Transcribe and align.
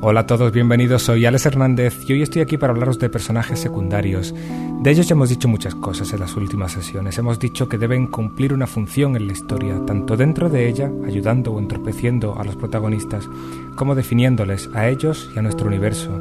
Hola 0.00 0.20
a 0.20 0.26
todos, 0.26 0.52
bienvenidos. 0.52 1.02
Soy 1.02 1.26
Alex 1.26 1.46
Hernández 1.46 2.08
y 2.08 2.12
hoy 2.12 2.22
estoy 2.22 2.40
aquí 2.40 2.56
para 2.56 2.72
hablaros 2.72 3.00
de 3.00 3.08
personajes 3.08 3.58
secundarios. 3.58 4.32
De 4.80 4.92
ellos 4.92 5.08
ya 5.08 5.14
hemos 5.14 5.28
dicho 5.28 5.48
muchas 5.48 5.74
cosas 5.74 6.12
en 6.12 6.20
las 6.20 6.36
últimas 6.36 6.70
sesiones. 6.70 7.18
Hemos 7.18 7.40
dicho 7.40 7.68
que 7.68 7.78
deben 7.78 8.06
cumplir 8.06 8.54
una 8.54 8.68
función 8.68 9.16
en 9.16 9.26
la 9.26 9.32
historia, 9.32 9.84
tanto 9.86 10.16
dentro 10.16 10.50
de 10.50 10.68
ella, 10.68 10.88
ayudando 11.04 11.52
o 11.52 11.58
entorpeciendo 11.58 12.38
a 12.38 12.44
los 12.44 12.54
protagonistas, 12.54 13.28
como 13.74 13.96
definiéndoles 13.96 14.70
a 14.72 14.88
ellos 14.88 15.32
y 15.34 15.38
a 15.40 15.42
nuestro 15.42 15.66
universo. 15.66 16.12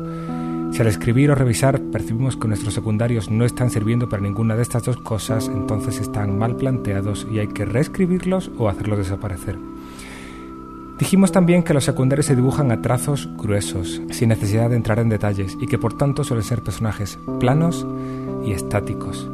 Si 0.71 0.81
al 0.81 0.87
escribir 0.87 1.29
o 1.29 1.35
revisar 1.35 1.79
percibimos 1.79 2.35
que 2.35 2.47
nuestros 2.47 2.73
secundarios 2.73 3.29
no 3.29 3.45
están 3.45 3.69
sirviendo 3.69 4.09
para 4.09 4.23
ninguna 4.23 4.55
de 4.55 4.63
estas 4.63 4.85
dos 4.85 4.97
cosas, 4.97 5.49
entonces 5.53 6.01
están 6.01 6.39
mal 6.39 6.55
planteados 6.55 7.27
y 7.31 7.37
hay 7.37 7.47
que 7.49 7.65
reescribirlos 7.65 8.49
o 8.57 8.69
hacerlos 8.69 8.97
desaparecer. 8.97 9.55
Dijimos 10.97 11.31
también 11.31 11.63
que 11.63 11.73
los 11.73 11.83
secundarios 11.83 12.25
se 12.25 12.35
dibujan 12.35 12.71
a 12.71 12.81
trazos 12.81 13.29
gruesos, 13.37 14.01
sin 14.09 14.29
necesidad 14.29 14.69
de 14.69 14.77
entrar 14.77 14.97
en 14.99 15.09
detalles, 15.09 15.55
y 15.61 15.67
que 15.67 15.77
por 15.77 15.95
tanto 15.95 16.23
suelen 16.23 16.43
ser 16.43 16.63
personajes 16.63 17.19
planos 17.39 17.85
y 18.43 18.51
estáticos. 18.51 19.29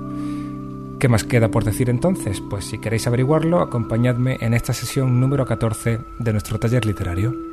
¿Qué 1.00 1.08
más 1.08 1.24
queda 1.24 1.50
por 1.50 1.64
decir 1.64 1.90
entonces? 1.90 2.42
Pues 2.42 2.66
si 2.66 2.80
queréis 2.80 3.08
averiguarlo, 3.08 3.62
acompañadme 3.62 4.38
en 4.42 4.54
esta 4.54 4.74
sesión 4.74 5.20
número 5.20 5.46
14 5.46 6.00
de 6.20 6.32
nuestro 6.32 6.60
taller 6.60 6.86
literario. 6.86 7.53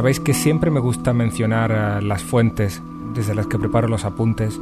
Sabéis 0.00 0.18
que 0.18 0.32
siempre 0.32 0.70
me 0.70 0.80
gusta 0.80 1.12
mencionar 1.12 1.70
eh, 1.70 2.02
las 2.02 2.22
fuentes 2.22 2.80
desde 3.12 3.34
las 3.34 3.46
que 3.46 3.58
preparo 3.58 3.86
los 3.86 4.06
apuntes. 4.06 4.58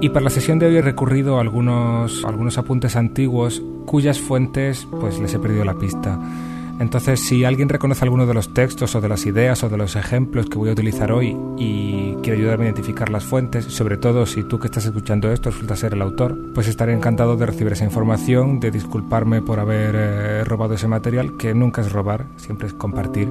Y 0.00 0.08
para 0.08 0.24
la 0.24 0.30
sesión 0.30 0.58
de 0.58 0.66
hoy 0.66 0.78
he 0.78 0.82
recurrido 0.82 1.38
a 1.38 1.42
algunos, 1.42 2.24
algunos 2.24 2.58
apuntes 2.58 2.96
antiguos 2.96 3.62
cuyas 3.86 4.18
fuentes 4.18 4.88
pues 4.90 5.20
les 5.20 5.32
he 5.34 5.38
perdido 5.38 5.64
la 5.64 5.74
pista. 5.74 6.18
Entonces, 6.78 7.20
si 7.20 7.44
alguien 7.44 7.68
reconoce 7.68 8.04
alguno 8.04 8.26
de 8.26 8.34
los 8.34 8.54
textos 8.54 8.94
o 8.94 9.00
de 9.00 9.08
las 9.08 9.26
ideas 9.26 9.62
o 9.62 9.68
de 9.68 9.76
los 9.76 9.94
ejemplos 9.94 10.46
que 10.46 10.58
voy 10.58 10.70
a 10.70 10.72
utilizar 10.72 11.12
hoy 11.12 11.36
y 11.56 12.14
quiere 12.22 12.38
ayudarme 12.38 12.64
a 12.64 12.68
identificar 12.68 13.08
las 13.10 13.24
fuentes, 13.24 13.66
sobre 13.66 13.98
todo 13.98 14.26
si 14.26 14.42
tú 14.42 14.58
que 14.58 14.66
estás 14.66 14.86
escuchando 14.86 15.30
esto 15.30 15.50
resulta 15.50 15.76
ser 15.76 15.94
el 15.94 16.02
autor, 16.02 16.52
pues 16.54 16.68
estaré 16.68 16.92
encantado 16.92 17.36
de 17.36 17.46
recibir 17.46 17.72
esa 17.72 17.84
información, 17.84 18.58
de 18.58 18.70
disculparme 18.70 19.42
por 19.42 19.60
haber 19.60 19.94
eh, 19.94 20.44
robado 20.44 20.74
ese 20.74 20.88
material, 20.88 21.36
que 21.36 21.54
nunca 21.54 21.82
es 21.82 21.92
robar, 21.92 22.26
siempre 22.36 22.66
es 22.66 22.74
compartir. 22.74 23.28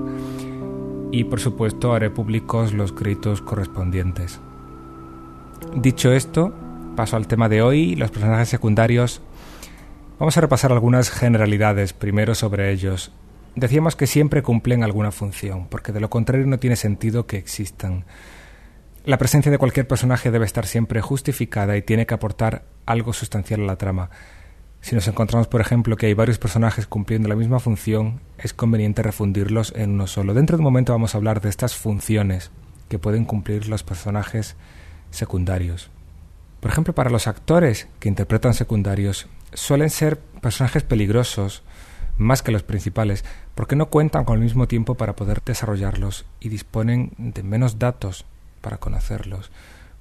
Y 1.11 1.25
por 1.25 1.41
supuesto 1.41 1.93
haré 1.93 2.09
públicos 2.09 2.73
los 2.73 2.93
créditos 2.93 3.41
correspondientes. 3.41 4.39
Dicho 5.75 6.13
esto, 6.13 6.53
paso 6.95 7.17
al 7.17 7.27
tema 7.27 7.49
de 7.49 7.61
hoy, 7.61 7.95
los 7.95 8.11
personajes 8.11 8.49
secundarios. 8.49 9.21
Vamos 10.19 10.37
a 10.37 10.41
repasar 10.41 10.71
algunas 10.71 11.09
generalidades 11.09 11.93
primero 11.93 12.35
sobre 12.35 12.71
ellos 12.71 13.11
Decíamos 13.55 13.95
que 13.95 14.07
siempre 14.07 14.41
cumplen 14.41 14.83
alguna 14.83 15.11
función, 15.11 15.67
porque 15.67 15.91
de 15.91 15.99
lo 15.99 16.09
contrario 16.09 16.45
no 16.47 16.59
tiene 16.59 16.75
sentido 16.75 17.27
que 17.27 17.37
existan. 17.37 18.05
La 19.03 19.17
presencia 19.17 19.51
de 19.51 19.57
cualquier 19.57 19.87
personaje 19.87 20.31
debe 20.31 20.45
estar 20.45 20.65
siempre 20.65 21.01
justificada 21.01 21.75
y 21.75 21.81
tiene 21.81 22.05
que 22.05 22.13
aportar 22.13 22.63
algo 22.85 23.13
sustancial 23.13 23.61
a 23.61 23.65
la 23.65 23.75
trama. 23.75 24.09
Si 24.79 24.95
nos 24.95 25.07
encontramos, 25.07 25.47
por 25.47 25.61
ejemplo, 25.61 25.95
que 25.95 26.07
hay 26.07 26.13
varios 26.13 26.39
personajes 26.39 26.87
cumpliendo 26.87 27.27
la 27.27 27.35
misma 27.35 27.59
función, 27.59 28.21
es 28.37 28.53
conveniente 28.53 29.03
refundirlos 29.03 29.73
en 29.75 29.91
uno 29.91 30.07
solo. 30.07 30.33
Dentro 30.33 30.57
de 30.57 30.61
un 30.61 30.65
momento 30.65 30.93
vamos 30.93 31.13
a 31.13 31.17
hablar 31.17 31.41
de 31.41 31.49
estas 31.49 31.75
funciones 31.75 32.51
que 32.89 32.99
pueden 32.99 33.25
cumplir 33.25 33.67
los 33.67 33.83
personajes 33.83 34.55
secundarios. 35.11 35.91
Por 36.59 36.71
ejemplo, 36.71 36.93
para 36.93 37.09
los 37.09 37.27
actores 37.27 37.87
que 37.99 38.09
interpretan 38.09 38.53
secundarios, 38.53 39.27
suelen 39.53 39.89
ser 39.89 40.19
personajes 40.19 40.83
peligrosos, 40.83 41.63
más 42.21 42.41
que 42.41 42.51
los 42.51 42.63
principales, 42.63 43.25
porque 43.55 43.75
no 43.75 43.87
cuentan 43.87 44.25
con 44.25 44.37
el 44.37 44.43
mismo 44.43 44.67
tiempo 44.67 44.95
para 44.95 45.15
poder 45.15 45.41
desarrollarlos 45.43 46.25
y 46.39 46.49
disponen 46.49 47.11
de 47.17 47.43
menos 47.43 47.79
datos 47.79 48.25
para 48.61 48.77
conocerlos. 48.77 49.51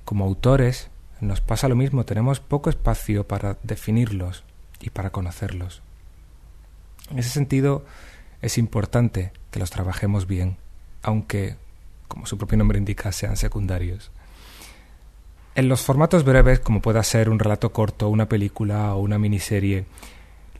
Como 0.04 0.24
autores 0.24 0.90
nos 1.20 1.40
pasa 1.40 1.68
lo 1.68 1.76
mismo, 1.76 2.04
tenemos 2.04 2.40
poco 2.40 2.70
espacio 2.70 3.26
para 3.26 3.58
definirlos 3.62 4.44
y 4.80 4.90
para 4.90 5.10
conocerlos. 5.10 5.82
En 7.10 7.18
ese 7.18 7.30
sentido, 7.30 7.84
es 8.40 8.56
importante 8.56 9.32
que 9.50 9.58
los 9.58 9.70
trabajemos 9.70 10.26
bien, 10.26 10.56
aunque, 11.02 11.56
como 12.08 12.26
su 12.26 12.38
propio 12.38 12.58
nombre 12.58 12.78
indica, 12.78 13.12
sean 13.12 13.36
secundarios. 13.36 14.10
En 15.54 15.68
los 15.68 15.82
formatos 15.82 16.24
breves, 16.24 16.60
como 16.60 16.80
pueda 16.80 17.02
ser 17.02 17.28
un 17.28 17.38
relato 17.38 17.72
corto, 17.72 18.08
una 18.08 18.28
película 18.28 18.94
o 18.94 19.00
una 19.00 19.18
miniserie, 19.18 19.84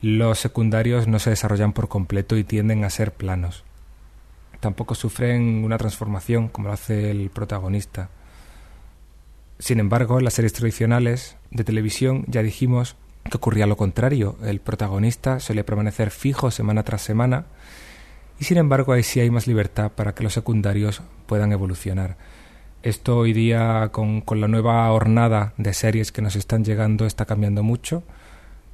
los 0.01 0.39
secundarios 0.39 1.07
no 1.07 1.19
se 1.19 1.29
desarrollan 1.29 1.73
por 1.73 1.87
completo 1.87 2.35
y 2.35 2.43
tienden 2.43 2.83
a 2.83 2.89
ser 2.89 3.13
planos. 3.13 3.63
Tampoco 4.59 4.95
sufren 4.95 5.63
una 5.63 5.77
transformación 5.77 6.47
como 6.47 6.67
lo 6.67 6.73
hace 6.73 7.11
el 7.11 7.29
protagonista. 7.29 8.09
Sin 9.59 9.79
embargo, 9.79 10.17
en 10.17 10.25
las 10.25 10.33
series 10.33 10.53
tradicionales 10.53 11.37
de 11.51 11.63
televisión 11.63 12.25
ya 12.27 12.41
dijimos 12.41 12.95
que 13.29 13.37
ocurría 13.37 13.67
lo 13.67 13.77
contrario. 13.77 14.37
El 14.43 14.59
protagonista 14.59 15.39
suele 15.39 15.63
permanecer 15.63 16.09
fijo 16.09 16.49
semana 16.49 16.81
tras 16.81 17.03
semana 17.03 17.45
y 18.39 18.45
sin 18.45 18.57
embargo 18.57 18.93
ahí 18.93 19.03
sí 19.03 19.19
hay 19.19 19.29
más 19.29 19.45
libertad 19.45 19.91
para 19.91 20.15
que 20.15 20.23
los 20.23 20.33
secundarios 20.33 21.03
puedan 21.27 21.51
evolucionar. 21.51 22.17
Esto 22.81 23.17
hoy 23.17 23.33
día 23.33 23.89
con, 23.91 24.21
con 24.21 24.41
la 24.41 24.47
nueva 24.47 24.91
hornada 24.91 25.53
de 25.57 25.75
series 25.75 26.11
que 26.11 26.23
nos 26.23 26.35
están 26.35 26.65
llegando 26.65 27.05
está 27.05 27.25
cambiando 27.25 27.61
mucho 27.61 28.01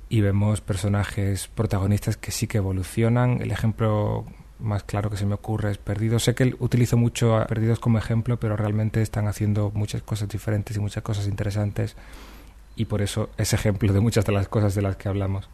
y 0.10 0.22
vemos 0.22 0.62
personajes 0.62 1.48
protagonistas 1.48 2.18
que 2.18 2.32
sí 2.32 2.48
que 2.48 2.58
evolucionan. 2.58 3.42
El 3.42 3.52
ejemplo 3.52 4.26
más 4.60 4.84
claro 4.84 5.10
que 5.10 5.18
se 5.18 5.26
me 5.26 5.36
ocurre 5.36 5.72
es 5.72 5.78
Perdidos. 5.78 6.24
Sé 6.24 6.36
que 6.36 6.56
utilizo 6.60 6.98
mucho 6.98 7.38
a 7.38 7.48
Perdidos 7.48 7.80
como 7.80 7.98
ejemplo, 7.98 8.40
pero 8.40 8.56
realmente 8.56 9.02
están 9.02 9.28
haciendo 9.28 9.72
muchas 9.74 10.02
cosas 10.02 10.30
diferentes 10.30 10.78
y 10.78 10.80
muchas 10.80 11.04
cosas 11.04 11.28
interesantes 11.28 11.96
y 12.76 12.86
por 12.86 13.02
eso 13.02 13.30
es 13.38 13.54
ejemplo 13.54 13.92
de 13.92 14.00
muchas 14.00 14.26
de 14.26 14.32
las 14.32 14.48
cosas 14.48 14.76
de 14.76 14.82
las 14.82 14.96
que 14.96 15.10
hablamos. 15.10 15.50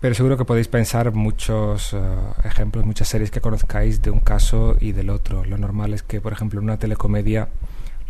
Pero 0.00 0.14
seguro 0.14 0.36
que 0.36 0.44
podéis 0.44 0.68
pensar 0.68 1.12
muchos 1.14 1.94
eh, 1.94 1.98
ejemplos, 2.44 2.84
muchas 2.84 3.08
series 3.08 3.30
que 3.30 3.40
conozcáis 3.40 4.02
de 4.02 4.10
un 4.10 4.20
caso 4.20 4.76
y 4.78 4.92
del 4.92 5.08
otro. 5.08 5.44
Lo 5.44 5.56
normal 5.56 5.94
es 5.94 6.02
que, 6.02 6.20
por 6.20 6.32
ejemplo, 6.32 6.58
en 6.60 6.64
una 6.64 6.78
telecomedia 6.78 7.48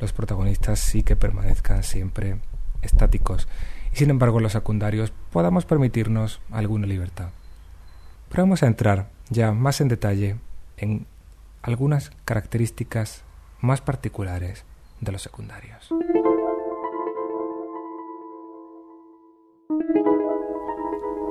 los 0.01 0.13
protagonistas 0.13 0.81
sí 0.81 1.05
que 1.05 1.15
permanezcan 1.15 1.85
siempre 1.85 2.37
estáticos 2.83 3.47
y 3.95 3.97
sin 3.97 4.11
embargo 4.11 4.41
los 4.41 4.53
secundarios 4.53 5.13
podamos 5.31 5.67
permitirnos 5.67 6.41
alguna 6.51 6.87
libertad. 6.87 7.29
Pero 8.29 8.43
vamos 8.43 8.65
a 8.65 8.67
entrar 8.67 9.09
ya 9.31 9.53
más 9.53 9.81
en 9.81 9.87
detalle 9.87 10.37
en 10.77 11.07
algunas 11.63 12.11
características 12.25 13.23
más 13.61 13.81
particulares 13.81 14.65
de 15.01 15.13
los 15.13 15.23
secundarios. 15.23 15.91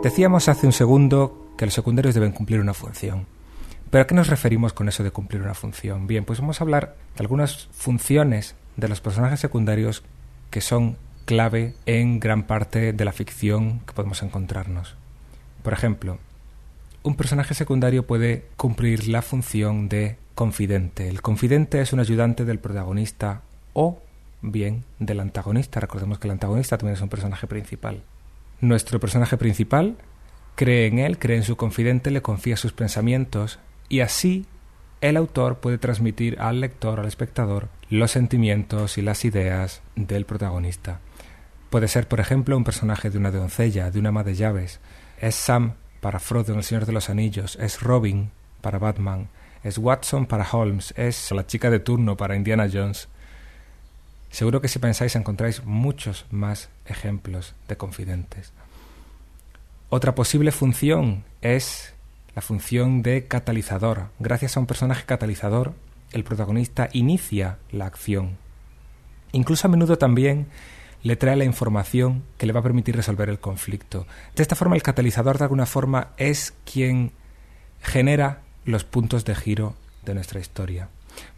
Decíamos 0.01 0.47
hace 0.47 0.65
un 0.65 0.73
segundo 0.73 1.47
que 1.57 1.65
los 1.65 1.73
secundarios 1.73 2.15
deben 2.15 2.31
cumplir 2.31 2.61
una 2.61 2.73
función. 2.73 3.25
¿Pero 3.89 4.03
a 4.03 4.07
qué 4.07 4.15
nos 4.15 4.27
referimos 4.27 4.71
con 4.71 4.87
eso 4.87 5.03
de 5.03 5.11
cumplir 5.11 5.41
una 5.41 5.53
función? 5.53 6.07
Bien, 6.07 6.23
pues 6.23 6.39
vamos 6.39 6.61
a 6.61 6.63
hablar 6.63 6.95
de 7.15 7.23
algunas 7.23 7.67
funciones 7.73 8.55
de 8.77 8.87
los 8.87 9.01
personajes 9.01 9.41
secundarios 9.41 10.03
que 10.49 10.61
son 10.61 10.97
clave 11.25 11.73
en 11.85 12.19
gran 12.19 12.43
parte 12.43 12.93
de 12.93 13.05
la 13.05 13.11
ficción 13.11 13.79
que 13.81 13.93
podemos 13.93 14.21
encontrarnos. 14.23 14.95
Por 15.63 15.73
ejemplo, 15.73 16.17
un 17.03 17.15
personaje 17.15 17.53
secundario 17.53 18.05
puede 18.05 18.45
cumplir 18.57 19.07
la 19.07 19.21
función 19.21 19.89
de 19.89 20.17
confidente. 20.35 21.09
El 21.09 21.21
confidente 21.21 21.81
es 21.81 21.93
un 21.93 21.99
ayudante 21.99 22.45
del 22.45 22.59
protagonista 22.59 23.41
o 23.73 23.99
bien 24.41 24.83
del 24.99 25.19
antagonista. 25.19 25.79
Recordemos 25.79 26.19
que 26.19 26.27
el 26.27 26.31
antagonista 26.31 26.77
también 26.77 26.95
es 26.95 27.01
un 27.01 27.09
personaje 27.09 27.47
principal. 27.47 28.01
Nuestro 28.61 28.99
personaje 28.99 29.37
principal 29.37 29.97
cree 30.55 30.87
en 30.87 30.99
él, 30.99 31.17
cree 31.17 31.37
en 31.37 31.43
su 31.43 31.55
confidente, 31.55 32.11
le 32.11 32.21
confía 32.21 32.57
sus 32.57 32.73
pensamientos 32.73 33.59
y 33.89 34.01
así 34.01 34.45
el 35.01 35.17
autor 35.17 35.57
puede 35.57 35.77
transmitir 35.77 36.39
al 36.39 36.61
lector, 36.61 36.99
al 36.99 37.07
espectador, 37.07 37.67
los 37.89 38.11
sentimientos 38.11 38.97
y 38.97 39.01
las 39.01 39.25
ideas 39.25 39.81
del 39.95 40.25
protagonista. 40.25 40.99
Puede 41.73 41.87
ser, 41.87 42.07
por 42.07 42.19
ejemplo, 42.19 42.55
un 42.55 42.63
personaje 42.63 43.09
de 43.09 43.17
una 43.17 43.31
doncella, 43.31 43.89
de 43.89 43.97
una 43.97 44.09
ama 44.09 44.23
de 44.23 44.35
llaves. 44.35 44.79
Es 45.19 45.33
Sam 45.33 45.73
para 46.01 46.19
Frodo 46.19 46.51
en 46.51 46.59
El 46.59 46.63
Señor 46.63 46.85
de 46.85 46.91
los 46.91 47.09
Anillos. 47.09 47.55
Es 47.59 47.81
Robin 47.81 48.29
para 48.61 48.77
Batman, 48.77 49.27
es 49.63 49.79
Watson 49.79 50.27
para 50.27 50.47
Holmes, 50.47 50.93
es 50.97 51.31
la 51.31 51.47
chica 51.47 51.71
de 51.71 51.79
turno 51.79 52.15
para 52.15 52.35
Indiana 52.35 52.69
Jones. 52.71 53.07
Seguro 54.29 54.61
que 54.61 54.67
si 54.67 54.77
pensáis 54.77 55.15
encontráis 55.15 55.65
muchos 55.65 56.27
más 56.29 56.69
ejemplos 56.85 57.55
de 57.67 57.75
confidentes. 57.75 58.53
Otra 59.89 60.13
posible 60.13 60.51
función 60.51 61.23
es 61.41 61.95
la 62.35 62.43
función 62.43 63.01
de 63.01 63.25
catalizador. 63.25 64.09
Gracias 64.19 64.57
a 64.57 64.59
un 64.59 64.67
personaje 64.67 65.05
catalizador, 65.07 65.73
el 66.11 66.23
protagonista 66.23 66.89
inicia 66.93 67.57
la 67.71 67.87
acción. 67.87 68.37
Incluso 69.31 69.65
a 69.65 69.71
menudo 69.71 69.97
también 69.97 70.45
le 71.03 71.17
trae 71.17 71.35
la 71.35 71.43
información 71.43 72.23
que 72.37 72.45
le 72.45 72.53
va 72.53 72.61
a 72.61 72.63
permitir 72.63 72.95
resolver 72.95 73.29
el 73.29 73.39
conflicto. 73.39 74.07
De 74.35 74.41
esta 74.41 74.55
forma, 74.55 74.75
el 74.75 74.83
catalizador 74.83 75.37
de 75.37 75.43
alguna 75.43 75.65
forma 75.65 76.09
es 76.17 76.53
quien 76.65 77.11
genera 77.81 78.41
los 78.65 78.85
puntos 78.85 79.25
de 79.25 79.35
giro 79.35 79.75
de 80.05 80.13
nuestra 80.13 80.39
historia. 80.39 80.87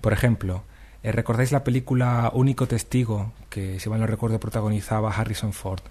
Por 0.01 0.13
ejemplo, 0.13 0.63
eh, 1.03 1.12
¿recordáis 1.12 1.51
la 1.51 1.63
película 1.63 2.31
Único 2.33 2.67
Testigo, 2.67 3.33
que 3.50 3.79
si 3.79 3.89
mal 3.89 4.00
no 4.00 4.07
recuerdo 4.07 4.39
protagonizaba 4.39 5.12
Harrison 5.12 5.51
Ford, 5.51 5.81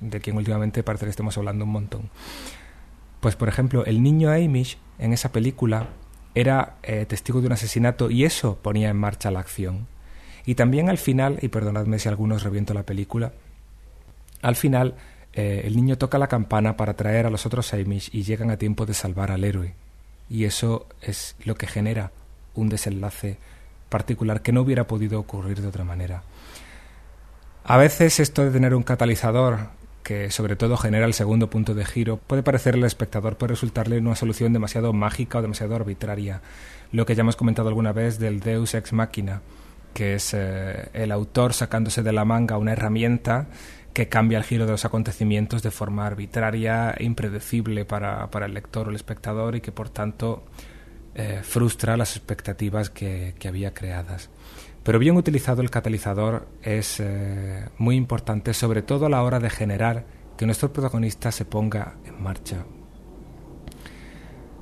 de 0.00 0.20
quien 0.20 0.36
últimamente 0.36 0.82
parece 0.82 1.06
que 1.06 1.10
estemos 1.10 1.38
hablando 1.38 1.64
un 1.64 1.70
montón? 1.70 2.10
Pues 3.20 3.36
por 3.36 3.48
ejemplo, 3.48 3.84
el 3.84 4.02
niño 4.02 4.30
Amish 4.30 4.76
en 4.98 5.12
esa 5.12 5.30
película 5.30 5.88
era 6.34 6.74
eh, 6.82 7.06
testigo 7.06 7.40
de 7.40 7.46
un 7.46 7.52
asesinato 7.52 8.10
y 8.10 8.24
eso 8.24 8.58
ponía 8.60 8.90
en 8.90 8.96
marcha 8.96 9.30
la 9.30 9.40
acción. 9.40 9.86
Y 10.46 10.54
también 10.54 10.88
al 10.88 10.98
final, 10.98 11.38
y 11.42 11.48
perdonadme 11.48 11.98
si 11.98 12.08
algunos 12.08 12.42
reviento 12.42 12.74
la 12.74 12.82
película, 12.82 13.32
al 14.42 14.56
final 14.56 14.94
eh, 15.32 15.62
el 15.64 15.76
niño 15.76 15.96
toca 15.96 16.18
la 16.18 16.28
campana 16.28 16.76
para 16.76 16.94
traer 16.94 17.26
a 17.26 17.30
los 17.30 17.46
otros 17.46 17.72
Amish 17.72 18.10
y 18.12 18.22
llegan 18.22 18.50
a 18.50 18.58
tiempo 18.58 18.86
de 18.86 18.94
salvar 18.94 19.30
al 19.30 19.44
héroe. 19.44 19.74
Y 20.28 20.44
eso 20.44 20.86
es 21.00 21.36
lo 21.44 21.54
que 21.54 21.66
genera 21.66 22.12
un 22.54 22.68
desenlace 22.68 23.38
particular 23.88 24.42
que 24.42 24.52
no 24.52 24.62
hubiera 24.62 24.86
podido 24.86 25.18
ocurrir 25.18 25.60
de 25.60 25.68
otra 25.68 25.84
manera. 25.84 26.22
A 27.64 27.76
veces 27.78 28.20
esto 28.20 28.44
de 28.44 28.50
tener 28.50 28.74
un 28.74 28.82
catalizador 28.82 29.70
que 30.04 30.30
sobre 30.30 30.54
todo 30.54 30.76
genera 30.76 31.06
el 31.06 31.14
segundo 31.14 31.48
punto 31.48 31.74
de 31.74 31.84
giro, 31.84 32.18
puede 32.18 32.42
parecerle 32.42 32.82
al 32.82 32.88
espectador, 32.88 33.36
puede 33.36 33.54
resultarle 33.54 33.98
una 33.98 34.14
solución 34.14 34.52
demasiado 34.52 34.92
mágica 34.92 35.38
o 35.38 35.42
demasiado 35.42 35.74
arbitraria. 35.74 36.42
Lo 36.92 37.06
que 37.06 37.14
ya 37.14 37.22
hemos 37.22 37.36
comentado 37.36 37.68
alguna 37.68 37.92
vez 37.92 38.18
del 38.18 38.40
Deus 38.40 38.74
ex 38.74 38.92
machina, 38.92 39.40
que 39.94 40.16
es 40.16 40.34
eh, 40.34 40.90
el 40.92 41.12
autor 41.12 41.54
sacándose 41.54 42.02
de 42.02 42.12
la 42.12 42.24
manga 42.24 42.58
una 42.58 42.72
herramienta 42.72 43.46
que 43.94 44.08
cambia 44.08 44.38
el 44.38 44.44
giro 44.44 44.66
de 44.66 44.72
los 44.72 44.84
acontecimientos 44.84 45.62
de 45.62 45.70
forma 45.70 46.04
arbitraria 46.04 46.90
e 46.98 47.04
impredecible 47.04 47.84
para, 47.84 48.28
para 48.30 48.46
el 48.46 48.52
lector 48.52 48.88
o 48.88 48.90
el 48.90 48.96
espectador 48.96 49.54
y 49.54 49.60
que 49.60 49.72
por 49.72 49.88
tanto 49.88 50.44
eh, 51.14 51.40
frustra 51.44 51.96
las 51.96 52.16
expectativas 52.16 52.90
que, 52.90 53.34
había 53.46 53.72
creadas. 53.72 54.30
Pero 54.82 54.98
bien 54.98 55.16
utilizado 55.16 55.62
el 55.62 55.70
catalizador 55.70 56.48
es 56.60 56.98
eh, 56.98 57.68
muy 57.78 57.94
importante, 57.94 58.52
sobre 58.52 58.82
todo 58.82 59.06
a 59.06 59.08
la 59.08 59.22
hora 59.22 59.38
de 59.38 59.48
generar 59.48 60.06
que 60.36 60.44
nuestro 60.44 60.72
protagonista 60.72 61.30
se 61.30 61.44
ponga 61.44 61.94
en 62.04 62.20
marcha. 62.20 62.64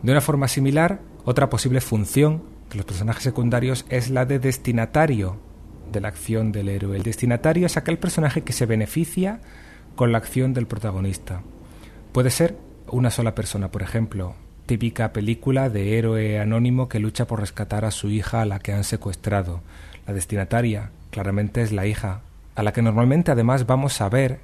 De 0.03 0.13
una 0.13 0.21
forma 0.21 0.47
similar, 0.47 1.01
otra 1.25 1.49
posible 1.49 1.81
función 1.81 2.52
los 2.77 2.87
personajes 2.87 3.23
secundarios 3.23 3.85
es 3.89 4.11
la 4.11 4.25
de 4.25 4.39
destinatario 4.39 5.39
de 5.91 6.01
la 6.01 6.09
acción 6.09 6.53
del 6.53 6.69
héroe. 6.69 6.97
El 6.97 7.03
destinatario 7.03 7.67
es 7.67 7.77
aquel 7.77 7.99
personaje 7.99 8.43
que 8.43 8.53
se 8.53 8.67
beneficia 8.67 9.41
con 9.95 10.13
la 10.13 10.19
acción 10.19 10.55
del 10.55 10.67
protagonista. 10.67 11.43
Puede 12.13 12.31
ser 12.31 12.57
una 12.89 13.11
sola 13.11 13.35
persona, 13.35 13.71
por 13.71 13.83
ejemplo, 13.83 14.35
típica 14.67 15.13
película 15.13 15.69
de 15.69 15.99
héroe 15.99 16.41
anónimo 16.41 16.89
que 16.89 16.99
lucha 16.99 17.27
por 17.27 17.41
rescatar 17.41 17.85
a 17.85 17.91
su 17.91 18.09
hija 18.11 18.43
a 18.43 18.47
la 18.47 18.59
que 18.59 18.73
han 18.73 18.85
secuestrado. 18.85 19.61
La 20.07 20.15
destinataria 20.15 20.91
claramente 21.11 21.63
es 21.63 21.73
la 21.73 21.87
hija, 21.87 22.23
a 22.55 22.63
la 22.63 22.73
que 22.73 22.83
normalmente 22.83 23.31
además 23.31 23.67
vamos 23.67 24.01
a 24.01 24.09
ver 24.09 24.41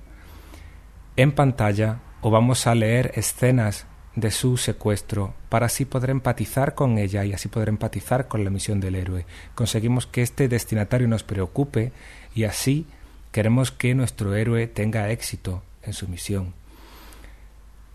en 1.16 1.32
pantalla 1.32 2.00
o 2.20 2.30
vamos 2.30 2.66
a 2.66 2.74
leer 2.74 3.12
escenas 3.14 3.86
de 4.20 4.30
su 4.30 4.56
secuestro 4.56 5.34
para 5.48 5.66
así 5.66 5.84
poder 5.84 6.10
empatizar 6.10 6.74
con 6.74 6.98
ella 6.98 7.24
y 7.24 7.32
así 7.32 7.48
poder 7.48 7.68
empatizar 7.68 8.28
con 8.28 8.44
la 8.44 8.50
misión 8.50 8.80
del 8.80 8.94
héroe. 8.94 9.26
Conseguimos 9.54 10.06
que 10.06 10.22
este 10.22 10.48
destinatario 10.48 11.08
nos 11.08 11.22
preocupe 11.22 11.92
y 12.34 12.44
así 12.44 12.86
queremos 13.32 13.70
que 13.70 13.94
nuestro 13.94 14.34
héroe 14.34 14.66
tenga 14.66 15.10
éxito 15.10 15.62
en 15.82 15.92
su 15.92 16.08
misión. 16.08 16.54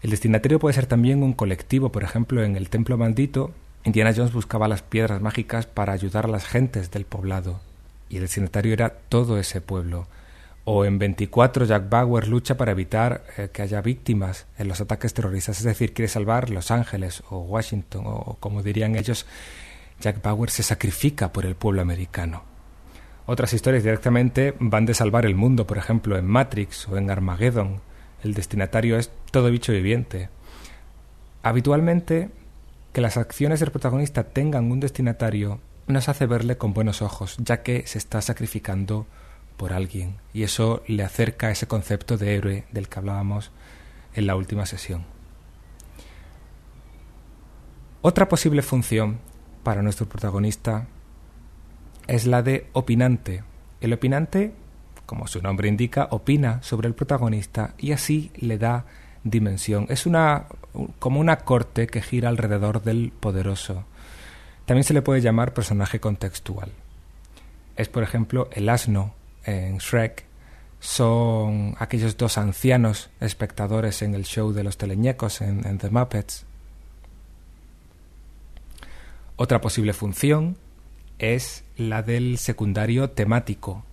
El 0.01 0.11
destinatario 0.11 0.59
puede 0.59 0.73
ser 0.73 0.85
también 0.85 1.23
un 1.23 1.33
colectivo, 1.33 1.91
por 1.91 2.03
ejemplo, 2.03 2.43
en 2.43 2.55
el 2.55 2.69
Templo 2.69 2.97
Maldito, 2.97 3.51
Indiana 3.85 4.13
Jones 4.15 4.33
buscaba 4.33 4.67
las 4.67 4.81
piedras 4.81 5.21
mágicas 5.21 5.65
para 5.65 5.93
ayudar 5.93 6.25
a 6.25 6.29
las 6.29 6.45
gentes 6.45 6.91
del 6.91 7.05
poblado, 7.05 7.59
y 8.09 8.15
el 8.15 8.21
destinatario 8.21 8.73
era 8.73 8.89
todo 8.89 9.39
ese 9.39 9.61
pueblo. 9.61 10.07
O 10.65 10.85
en 10.85 10.97
24 10.97 11.65
Jack 11.65 11.89
Bauer 11.89 12.27
lucha 12.27 12.55
para 12.55 12.71
evitar 12.71 13.23
eh, 13.37 13.49
que 13.51 13.61
haya 13.61 13.81
víctimas 13.81 14.47
en 14.57 14.69
los 14.69 14.79
ataques 14.79 15.13
terroristas, 15.13 15.57
es 15.57 15.63
decir, 15.65 15.93
quiere 15.93 16.07
salvar 16.07 16.49
Los 16.49 16.71
Ángeles 16.71 17.21
o 17.29 17.39
Washington, 17.39 18.03
o 18.05 18.37
como 18.39 18.63
dirían 18.63 18.95
ellos, 18.95 19.25
Jack 19.99 20.21
Bauer 20.21 20.49
se 20.49 20.63
sacrifica 20.63 21.33
por 21.33 21.45
el 21.45 21.55
pueblo 21.55 21.81
americano. 21.81 22.43
Otras 23.25 23.53
historias 23.53 23.83
directamente 23.83 24.53
van 24.59 24.85
de 24.85 24.93
salvar 24.93 25.25
el 25.25 25.35
mundo, 25.35 25.65
por 25.65 25.77
ejemplo, 25.77 26.17
en 26.17 26.25
Matrix 26.25 26.87
o 26.87 26.97
en 26.97 27.09
Armageddon. 27.09 27.81
El 28.21 28.33
destinatario 28.33 28.97
es 28.97 29.11
todo 29.31 29.49
bicho 29.49 29.71
viviente. 29.71 30.29
Habitualmente, 31.41 32.29
que 32.91 33.01
las 33.01 33.17
acciones 33.17 33.59
del 33.59 33.71
protagonista 33.71 34.23
tengan 34.23 34.71
un 34.71 34.79
destinatario 34.79 35.59
nos 35.87 36.07
hace 36.07 36.25
verle 36.25 36.57
con 36.57 36.73
buenos 36.73 37.01
ojos, 37.01 37.35
ya 37.39 37.61
que 37.63 37.85
se 37.85 37.97
está 37.97 38.21
sacrificando 38.21 39.05
por 39.57 39.73
alguien 39.73 40.17
y 40.33 40.43
eso 40.43 40.83
le 40.87 41.03
acerca 41.03 41.47
a 41.47 41.51
ese 41.51 41.67
concepto 41.67 42.17
de 42.17 42.35
héroe 42.35 42.65
del 42.71 42.89
que 42.89 42.99
hablábamos 42.99 43.51
en 44.13 44.27
la 44.27 44.35
última 44.35 44.65
sesión. 44.65 45.05
Otra 48.01 48.27
posible 48.27 48.61
función 48.61 49.19
para 49.63 49.81
nuestro 49.81 50.07
protagonista 50.07 50.87
es 52.07 52.25
la 52.25 52.43
de 52.43 52.67
opinante. 52.73 53.43
El 53.79 53.93
opinante, 53.93 54.53
como 55.05 55.27
su 55.27 55.41
nombre 55.41 55.69
indica, 55.69 56.07
opina 56.11 56.61
sobre 56.63 56.87
el 56.87 56.95
protagonista 56.95 57.73
y 57.77 57.93
así 57.93 58.31
le 58.35 58.57
da 58.57 58.85
dimensión. 59.23 59.85
Es 59.89 60.05
una 60.05 60.47
como 60.99 61.19
una 61.19 61.37
corte 61.37 61.87
que 61.87 62.01
gira 62.01 62.29
alrededor 62.29 62.83
del 62.83 63.13
poderoso. 63.17 63.85
También 64.65 64.83
se 64.83 64.93
le 64.93 65.01
puede 65.01 65.21
llamar 65.21 65.53
personaje 65.53 65.99
contextual. 65.99 66.71
Es, 67.75 67.89
por 67.89 68.03
ejemplo, 68.03 68.49
el 68.51 68.69
asno 68.69 69.13
en 69.45 69.77
Shrek 69.77 70.25
son 70.83 71.75
aquellos 71.79 72.17
dos 72.17 72.37
ancianos 72.37 73.09
espectadores 73.21 74.01
en 74.01 74.15
el 74.15 74.25
show 74.25 74.51
de 74.51 74.65
los 74.65 74.77
teleñecos 74.77 75.39
en, 75.39 75.77
The 75.77 75.89
Muppets. 75.89 76.45
Otra 79.37 79.61
posible 79.61 79.93
función 79.93 80.57
es 81.19 81.63
la 81.77 82.03
del 82.03 82.37
secundario 82.37 83.11
temático. 83.11 83.85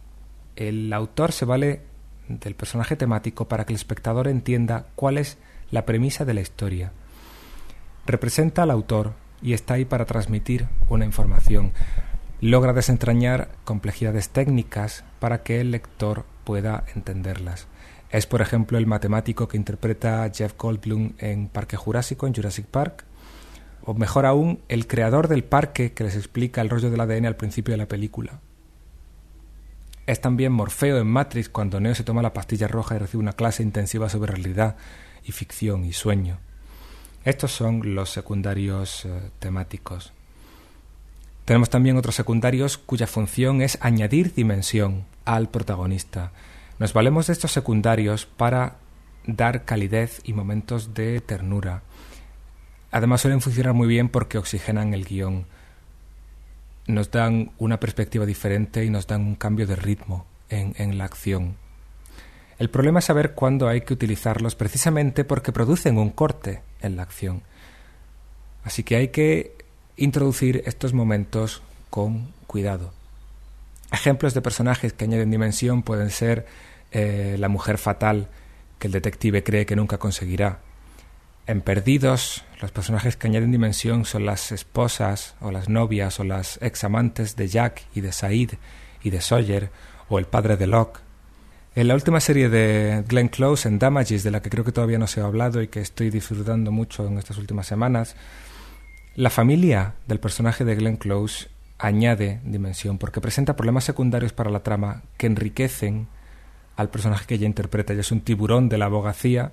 El 0.57 0.93
autor 0.93 1.31
se 1.31 1.45
vale 1.45 1.83
del 2.29 2.57
personaje 2.57 2.97
temático 2.97 3.47
para 3.47 3.65
que 3.65 3.73
el 3.73 3.77
espectador 3.79 4.27
entienda 4.27 4.87
cuál 4.97 5.17
es 5.17 5.39
la 5.71 5.87
premisa 5.87 6.25
de 6.25 6.35
la 6.35 6.41
historia. 6.41 6.93
Representa 8.05 8.65
al 8.65 8.71
autor 8.73 9.15
y 9.43 9.53
está 9.53 9.75
ahí 9.75 9.85
para 9.85 10.07
transmitir 10.07 10.67
una 10.89 11.05
información 11.05 11.73
logra 12.41 12.73
desentrañar 12.73 13.49
complejidades 13.65 14.31
técnicas 14.31 15.05
para 15.19 15.43
que 15.43 15.61
el 15.61 15.71
lector 15.71 16.25
pueda 16.45 16.85
entenderlas. 16.95 17.67
Es, 18.11 18.27
por 18.27 18.41
ejemplo, 18.43 18.79
el 18.79 18.87
matemático 18.87 19.47
que 19.47 19.57
interpreta 19.57 20.25
a 20.25 20.31
Jeff 20.31 20.55
Goldblum 20.59 21.13
en 21.19 21.49
Parque 21.49 21.77
Jurásico, 21.77 22.27
en 22.27 22.35
Jurassic 22.35 22.67
Park, 22.67 23.05
o 23.83 23.95
mejor 23.95 24.27
aún, 24.27 24.61
el 24.69 24.87
creador 24.87 25.29
del 25.29 25.45
parque 25.45 25.93
que 25.93 26.05
les 26.05 26.17
explica 26.17 26.61
el 26.61 26.71
rollo 26.71 26.91
del 26.91 27.01
ADN 27.01 27.27
al 27.27 27.37
principio 27.37 27.73
de 27.73 27.79
la 27.79 27.89
película. 27.89 28.41
Es 30.07 30.21
también 30.21 30.53
Morfeo 30.53 30.99
en 30.99 31.07
Matrix 31.07 31.49
cuando 31.49 31.79
Neo 31.79 31.95
se 31.95 32.03
toma 32.03 32.23
la 32.23 32.33
pastilla 32.33 32.67
roja 32.67 32.97
y 32.97 32.99
recibe 32.99 33.23
una 33.23 33.35
clase 33.35 33.63
intensiva 33.63 34.09
sobre 34.09 34.33
realidad 34.33 34.77
y 35.25 35.33
ficción 35.33 35.85
y 35.85 35.93
sueño. 35.93 36.39
Estos 37.25 37.53
son 37.53 37.95
los 37.95 38.11
secundarios 38.11 39.05
eh, 39.05 39.31
temáticos. 39.39 40.13
Tenemos 41.51 41.69
también 41.69 41.97
otros 41.97 42.15
secundarios 42.15 42.79
cuya 42.79 43.09
función 43.09 43.61
es 43.61 43.77
añadir 43.81 44.33
dimensión 44.35 45.05
al 45.25 45.49
protagonista. 45.49 46.31
Nos 46.79 46.93
valemos 46.93 47.27
de 47.27 47.33
estos 47.33 47.51
secundarios 47.51 48.25
para 48.25 48.77
dar 49.27 49.65
calidez 49.65 50.21
y 50.23 50.33
momentos 50.33 50.95
de 50.95 51.21
ternura. 51.21 51.83
Además 52.93 53.23
suelen 53.23 53.41
funcionar 53.41 53.75
muy 53.75 53.89
bien 53.89 54.09
porque 54.09 54.39
oxigenan 54.39 54.95
el 54.95 55.05
guion. 55.05 55.45
Nos 56.87 57.11
dan 57.11 57.51
una 57.59 57.81
perspectiva 57.81 58.27
diferente 58.27 58.85
y 58.85 58.91
nos 58.91 59.09
dan 59.09 59.23
un 59.23 59.35
cambio 59.35 59.67
de 59.67 59.75
ritmo 59.75 60.27
en, 60.51 60.77
en 60.79 60.99
la 60.99 61.05
acción. 61.07 61.57
El 62.61 62.71
problema 62.71 63.01
es 63.01 63.07
saber 63.07 63.35
cuándo 63.35 63.67
hay 63.67 63.81
que 63.81 63.95
utilizarlos 63.95 64.55
precisamente 64.55 65.25
porque 65.25 65.51
producen 65.51 65.99
un 65.99 66.11
corte 66.11 66.63
en 66.81 66.95
la 66.95 67.03
acción. 67.03 67.43
Así 68.63 68.85
que 68.85 68.95
hay 68.95 69.09
que 69.09 69.60
introducir 70.01 70.63
estos 70.67 70.95
momentos 70.95 71.63
con 71.91 72.33
cuidado. 72.47 72.93
Ejemplos 73.93 74.35
de 74.35 74.41
personajes 74.41 74.93
que 74.93 75.05
añaden 75.05 75.31
dimensión 75.31 75.83
pueden 75.83 76.11
ser 76.11 76.47
eh, 76.91 77.37
la 77.39 77.49
mujer 77.49 77.77
fatal 77.77 78.29
que 78.79 78.87
el 78.89 78.93
detective 78.93 79.45
cree 79.45 79.67
que 79.67 79.77
nunca 79.77 79.99
conseguirá. 79.99 80.61
En 81.47 81.61
Perdidos, 81.61 82.45
los 82.63 82.71
personajes 82.71 83.17
que 83.17 83.27
añaden 83.27 83.53
dimensión 83.53 84.07
son 84.07 84.25
las 84.25 84.53
esposas 84.53 85.35
o 85.41 85.51
las 85.51 85.69
novias 85.69 86.19
o 86.19 86.25
las 86.25 86.59
ex 86.63 86.85
amantes 86.85 87.37
de 87.37 87.49
Jack 87.49 87.83
y 87.95 88.01
de 88.01 88.13
Said 88.13 88.53
y 89.03 89.11
de 89.11 89.21
Sawyer 89.21 89.71
o 90.09 90.19
el 90.19 90.25
padre 90.25 90.57
de 90.57 90.67
Locke. 90.67 91.01
En 91.75 91.89
la 91.89 91.95
última 91.95 92.21
serie 92.21 92.49
de 92.49 93.05
Glenn 93.07 93.29
Close, 93.29 93.69
en 93.69 93.79
Damages, 93.79 94.23
de 94.23 94.31
la 94.31 94.41
que 94.41 94.51
creo 94.51 94.65
que 94.65 94.73
todavía 94.73 94.99
no 94.99 95.07
se 95.07 95.21
ha 95.21 95.25
hablado 95.25 95.61
y 95.63 95.69
que 95.69 95.81
estoy 95.81 96.11
disfrutando 96.11 96.73
mucho 96.73 97.07
en 97.07 97.19
estas 97.19 97.39
últimas 97.39 97.67
semanas, 97.67 98.17
la 99.17 99.31
familia 99.31 99.95
del 100.07 100.21
personaje 100.21 100.65
de 100.65 100.77
Glenn 100.77 100.97
Close 100.97 101.49
añade 101.79 102.41
dimensión 102.45 102.99
porque 102.99 103.21
presenta 103.21 103.57
problemas 103.57 103.85
secundarios 103.85 104.33
para 104.33 104.51
la 104.51 104.63
trama 104.63 105.03
que 105.17 105.27
enriquecen 105.27 106.09
al 106.77 106.91
personaje 106.91 107.27
que 107.27 107.35
ella 107.35 107.47
interpreta. 107.47 107.93
Ella 107.93 108.01
es 108.01 108.13
un 108.13 108.21
tiburón 108.21 108.69
de 108.69 108.79
la 108.79 108.87
abogacía, 108.87 109.53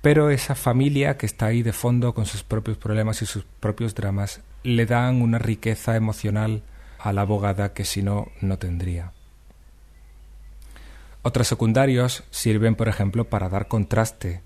pero 0.00 0.30
esa 0.30 0.54
familia 0.54 1.16
que 1.16 1.26
está 1.26 1.46
ahí 1.46 1.62
de 1.62 1.72
fondo 1.72 2.14
con 2.14 2.26
sus 2.26 2.42
propios 2.42 2.76
problemas 2.76 3.22
y 3.22 3.26
sus 3.26 3.44
propios 3.44 3.94
dramas 3.94 4.40
le 4.62 4.86
dan 4.86 5.20
una 5.20 5.38
riqueza 5.38 5.96
emocional 5.96 6.62
a 6.98 7.12
la 7.12 7.22
abogada 7.22 7.72
que 7.72 7.84
si 7.84 8.02
no, 8.02 8.28
no 8.40 8.58
tendría. 8.58 9.12
Otros 11.22 11.48
secundarios 11.48 12.24
sirven, 12.30 12.76
por 12.76 12.88
ejemplo, 12.88 13.24
para 13.24 13.48
dar 13.48 13.68
contraste. 13.68 14.40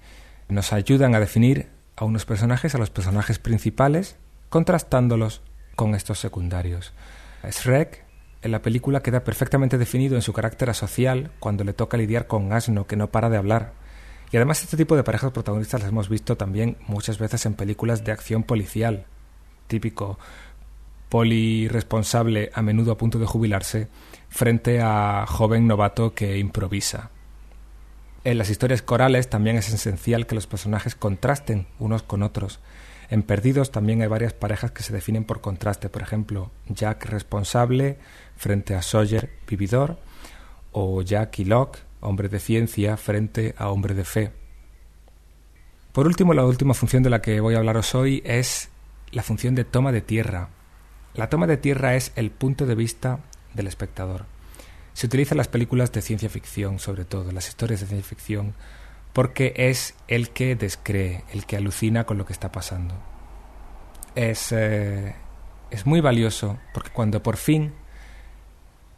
Nos 0.49 0.73
ayudan 0.73 1.15
a 1.15 1.21
definir 1.21 1.69
a 1.97 2.05
unos 2.05 2.25
personajes, 2.25 2.75
a 2.75 2.79
los 2.79 2.91
personajes 2.91 3.39
principales, 3.39 4.17
contrastándolos 4.49 5.43
con 5.77 5.95
estos 5.95 6.19
secundarios. 6.19 6.93
Shrek 7.43 8.05
en 8.43 8.53
la 8.53 8.63
película 8.63 9.01
queda 9.01 9.25
perfectamente 9.25 9.79
definido 9.79 10.17
en 10.17 10.23
su 10.23 10.33
carácter 10.33 10.71
asocial 10.71 11.31
cuando 11.41 11.65
le 11.65 11.73
toca 11.73 11.97
lidiar 11.97 12.27
con 12.27 12.53
Asno, 12.53 12.87
que 12.87 12.97
no 12.97 13.11
para 13.11 13.31
de 13.31 13.37
hablar. 13.37 13.73
Y 14.33 14.37
además 14.37 14.63
este 14.63 14.77
tipo 14.77 14.97
de 14.97 15.05
parejas 15.05 15.33
protagonistas 15.33 15.81
las 15.81 15.91
hemos 15.91 16.09
visto 16.09 16.37
también 16.37 16.77
muchas 16.87 17.19
veces 17.19 17.47
en 17.47 17.55
películas 17.55 18.05
de 18.05 18.13
acción 18.13 18.43
policial. 18.43 19.07
Típico 19.67 20.19
poli 21.09 21.69
responsable 21.69 22.51
a 22.53 22.61
menudo 22.61 22.93
a 22.93 22.99
punto 22.99 23.19
de 23.19 23.27
jubilarse 23.27 23.89
frente 24.29 24.81
a 24.83 25.25
joven 25.29 25.67
novato 25.67 26.13
que 26.13 26.39
improvisa. 26.39 27.11
En 28.25 28.39
las 28.39 28.49
historias 28.49 28.81
corales 28.81 29.29
también 29.29 29.57
es 29.57 29.69
esencial 29.69 30.27
que 30.27 30.35
los 30.35 30.47
personajes 30.47 30.95
contrasten 30.95 31.67
unos 31.79 32.03
con 32.03 32.23
otros. 32.23 32.59
En 33.11 33.23
Perdidos 33.23 33.71
también 33.71 34.01
hay 34.01 34.09
varias 34.09 34.33
parejas 34.33 34.71
que 34.71 34.83
se 34.83 34.95
definen 34.95 35.25
por 35.25 35.43
contraste, 35.43 35.91
por 35.91 36.01
ejemplo, 36.01 36.51
Jack 36.67 37.05
responsable 37.05 37.99
frente 38.37 38.75
a 38.75 38.81
Sawyer 38.81 39.31
vividor 39.47 39.99
o 40.73 41.03
Jack 41.03 41.39
y 41.39 41.45
Locke, 41.45 41.81
hombre 42.01 42.31
de 42.31 42.41
ciencia, 42.41 42.97
frente 42.97 43.55
a 43.59 43.69
hombre 43.69 43.93
de 43.93 44.05
fe. 44.05 44.33
Por 45.93 46.07
último, 46.07 46.33
la 46.33 46.47
última 46.47 46.73
función 46.73 47.03
de 47.03 47.11
la 47.11 47.21
que 47.21 47.41
voy 47.41 47.55
a 47.55 47.59
hablaros 47.59 47.95
hoy 47.95 48.23
es 48.25 48.71
la 49.13 49.23
función 49.23 49.55
de 49.55 49.65
toma 49.65 49.93
de 49.93 50.01
tierra. 50.01 50.49
La 51.13 51.29
toma 51.29 51.47
de 51.47 51.59
tierra 51.59 51.95
es 51.95 52.11
el 52.17 52.31
punto 52.31 52.65
de 52.65 52.75
vista 52.75 53.21
del 53.53 53.67
espectador. 53.67 54.25
Se 54.95 55.07
utiliza 55.07 55.35
en 55.35 55.39
las 55.39 55.49
películas 55.49 55.93
de 55.93 56.03
ciencia 56.03 56.31
ficción, 56.31 56.79
sobre 56.79 57.05
todo, 57.05 57.31
las 57.33 57.49
historias 57.49 57.81
de 57.81 57.87
ciencia 57.87 58.09
ficción, 58.09 58.55
porque 59.13 59.53
es 59.57 59.95
el 60.09 60.31
que 60.31 60.57
descree, 60.57 61.25
el 61.33 61.47
que 61.47 61.57
alucina 61.57 62.05
con 62.05 62.17
lo 62.17 62.27
que 62.27 62.33
está 62.33 62.51
pasando. 62.51 62.95
Es, 64.15 64.53
eh, 64.53 65.15
es 65.71 65.87
muy 65.87 66.01
valioso 66.01 66.59
porque 66.73 66.91
cuando 66.91 67.23
por 67.23 67.37
fin 67.37 67.73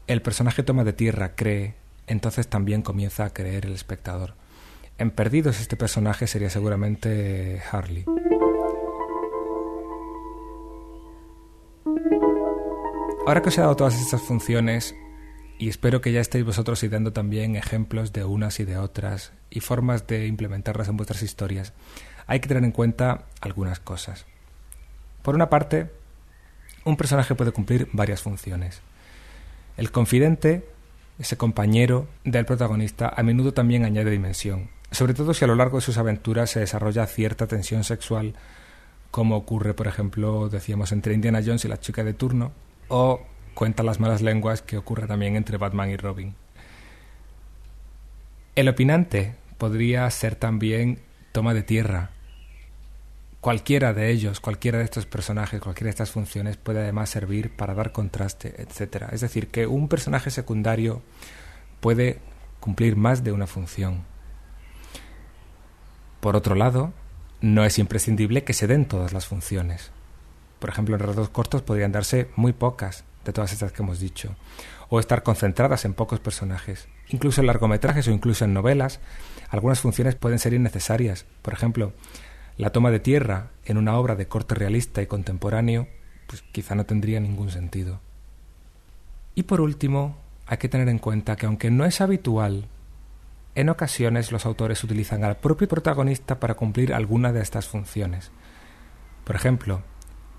el 0.06 0.22
personaje 0.22 0.62
toma 0.62 0.84
de 0.84 0.92
tierra, 0.92 1.34
cree, 1.34 1.74
entonces 2.06 2.48
también 2.48 2.82
comienza 2.82 3.24
a 3.24 3.30
creer 3.30 3.66
el 3.66 3.72
espectador. 3.72 4.34
En 4.98 5.10
Perdidos 5.10 5.60
este 5.60 5.76
personaje 5.76 6.26
sería 6.26 6.50
seguramente 6.50 7.62
Harley. 7.70 8.04
Ahora 13.26 13.42
que 13.42 13.48
os 13.48 13.58
he 13.58 13.60
dado 13.60 13.76
todas 13.76 14.00
estas 14.00 14.22
funciones, 14.22 14.94
y 15.58 15.68
espero 15.68 16.00
que 16.00 16.12
ya 16.12 16.20
estéis 16.20 16.44
vosotros 16.44 16.82
ideando 16.82 17.12
también 17.12 17.56
ejemplos 17.56 18.12
de 18.12 18.24
unas 18.24 18.60
y 18.60 18.64
de 18.64 18.76
otras 18.76 19.32
y 19.50 19.60
formas 19.60 20.06
de 20.06 20.26
implementarlas 20.26 20.88
en 20.88 20.96
vuestras 20.96 21.22
historias, 21.22 21.72
hay 22.26 22.40
que 22.40 22.48
tener 22.48 22.64
en 22.64 22.72
cuenta 22.72 23.24
algunas 23.40 23.80
cosas. 23.80 24.26
Por 25.22 25.34
una 25.34 25.48
parte, 25.48 25.90
un 26.84 26.96
personaje 26.96 27.34
puede 27.34 27.52
cumplir 27.52 27.88
varias 27.92 28.22
funciones. 28.22 28.80
El 29.76 29.90
confidente, 29.90 30.68
ese 31.18 31.36
compañero 31.36 32.06
del 32.24 32.44
protagonista, 32.44 33.12
a 33.14 33.22
menudo 33.22 33.52
también 33.52 33.84
añade 33.84 34.10
dimensión, 34.10 34.70
sobre 34.90 35.14
todo 35.14 35.34
si 35.34 35.44
a 35.44 35.48
lo 35.48 35.56
largo 35.56 35.78
de 35.78 35.82
sus 35.82 35.98
aventuras 35.98 36.50
se 36.50 36.60
desarrolla 36.60 37.06
cierta 37.06 37.46
tensión 37.46 37.84
sexual, 37.84 38.34
como 39.10 39.36
ocurre, 39.36 39.74
por 39.74 39.86
ejemplo, 39.86 40.48
decíamos, 40.48 40.92
entre 40.92 41.14
Indiana 41.14 41.42
Jones 41.44 41.64
y 41.64 41.68
la 41.68 41.80
chica 41.80 42.04
de 42.04 42.14
turno, 42.14 42.52
o 42.88 43.20
cuenta 43.56 43.82
las 43.82 43.98
malas 43.98 44.20
lenguas 44.20 44.60
que 44.60 44.76
ocurre 44.76 45.08
también 45.08 45.34
entre 45.34 45.56
Batman 45.56 45.90
y 45.90 45.96
Robin. 45.96 46.34
El 48.54 48.68
opinante 48.68 49.34
podría 49.58 50.08
ser 50.10 50.36
también 50.36 51.00
toma 51.32 51.54
de 51.54 51.62
tierra. 51.62 52.10
Cualquiera 53.40 53.94
de 53.94 54.10
ellos, 54.10 54.40
cualquiera 54.40 54.78
de 54.78 54.84
estos 54.84 55.06
personajes, 55.06 55.60
cualquiera 55.60 55.86
de 55.86 55.90
estas 55.90 56.10
funciones 56.10 56.58
puede 56.58 56.80
además 56.80 57.08
servir 57.08 57.56
para 57.56 57.74
dar 57.74 57.92
contraste, 57.92 58.54
etc. 58.60 59.06
Es 59.12 59.22
decir, 59.22 59.48
que 59.48 59.66
un 59.66 59.88
personaje 59.88 60.30
secundario 60.30 61.02
puede 61.80 62.20
cumplir 62.60 62.96
más 62.96 63.24
de 63.24 63.32
una 63.32 63.46
función. 63.46 64.04
Por 66.20 66.36
otro 66.36 66.54
lado, 66.54 66.92
no 67.40 67.64
es 67.64 67.78
imprescindible 67.78 68.44
que 68.44 68.52
se 68.52 68.66
den 68.66 68.86
todas 68.86 69.14
las 69.14 69.26
funciones. 69.26 69.92
Por 70.58 70.68
ejemplo, 70.68 70.94
en 70.94 71.00
relatos 71.00 71.30
cortos 71.30 71.62
podrían 71.62 71.92
darse 71.92 72.28
muy 72.36 72.52
pocas, 72.52 73.04
de 73.26 73.32
todas 73.32 73.52
estas 73.52 73.72
que 73.72 73.82
hemos 73.82 74.00
dicho, 74.00 74.34
o 74.88 75.00
estar 75.00 75.22
concentradas 75.22 75.84
en 75.84 75.94
pocos 75.94 76.20
personajes. 76.20 76.88
Incluso 77.08 77.40
en 77.40 77.48
largometrajes 77.48 78.08
o 78.08 78.12
incluso 78.12 78.44
en 78.44 78.54
novelas, 78.54 79.00
algunas 79.50 79.80
funciones 79.80 80.14
pueden 80.14 80.38
ser 80.38 80.54
innecesarias. 80.54 81.26
Por 81.42 81.52
ejemplo, 81.52 81.92
la 82.56 82.70
toma 82.70 82.90
de 82.90 83.00
tierra 83.00 83.50
en 83.64 83.76
una 83.76 83.98
obra 83.98 84.14
de 84.14 84.28
corte 84.28 84.54
realista 84.54 85.02
y 85.02 85.06
contemporáneo, 85.06 85.88
pues 86.26 86.42
quizá 86.52 86.74
no 86.74 86.86
tendría 86.86 87.20
ningún 87.20 87.50
sentido. 87.50 88.00
Y 89.34 89.42
por 89.42 89.60
último, 89.60 90.16
hay 90.46 90.56
que 90.56 90.68
tener 90.68 90.88
en 90.88 90.98
cuenta 90.98 91.36
que 91.36 91.46
aunque 91.46 91.70
no 91.70 91.84
es 91.84 92.00
habitual, 92.00 92.68
en 93.54 93.68
ocasiones 93.68 94.32
los 94.32 94.46
autores 94.46 94.82
utilizan 94.84 95.24
al 95.24 95.36
propio 95.36 95.68
protagonista 95.68 96.40
para 96.40 96.54
cumplir 96.54 96.94
alguna 96.94 97.32
de 97.32 97.42
estas 97.42 97.66
funciones. 97.68 98.30
Por 99.24 99.34
ejemplo, 99.34 99.82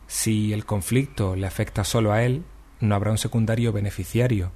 si 0.08 0.53
el 0.53 0.65
conflicto 0.65 1.36
le 1.36 1.46
afecta 1.46 1.84
solo 1.84 2.13
a 2.13 2.24
él, 2.24 2.44
no 2.79 2.96
habrá 2.96 3.12
un 3.12 3.17
secundario 3.17 3.72
beneficiario. 3.72 4.51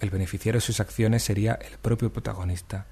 El 0.00 0.10
beneficiario 0.10 0.58
de 0.58 0.66
sus 0.66 0.80
acciones 0.80 1.22
sería 1.22 1.54
el 1.54 1.78
propio 1.78 2.12
protagonista. 2.12 2.86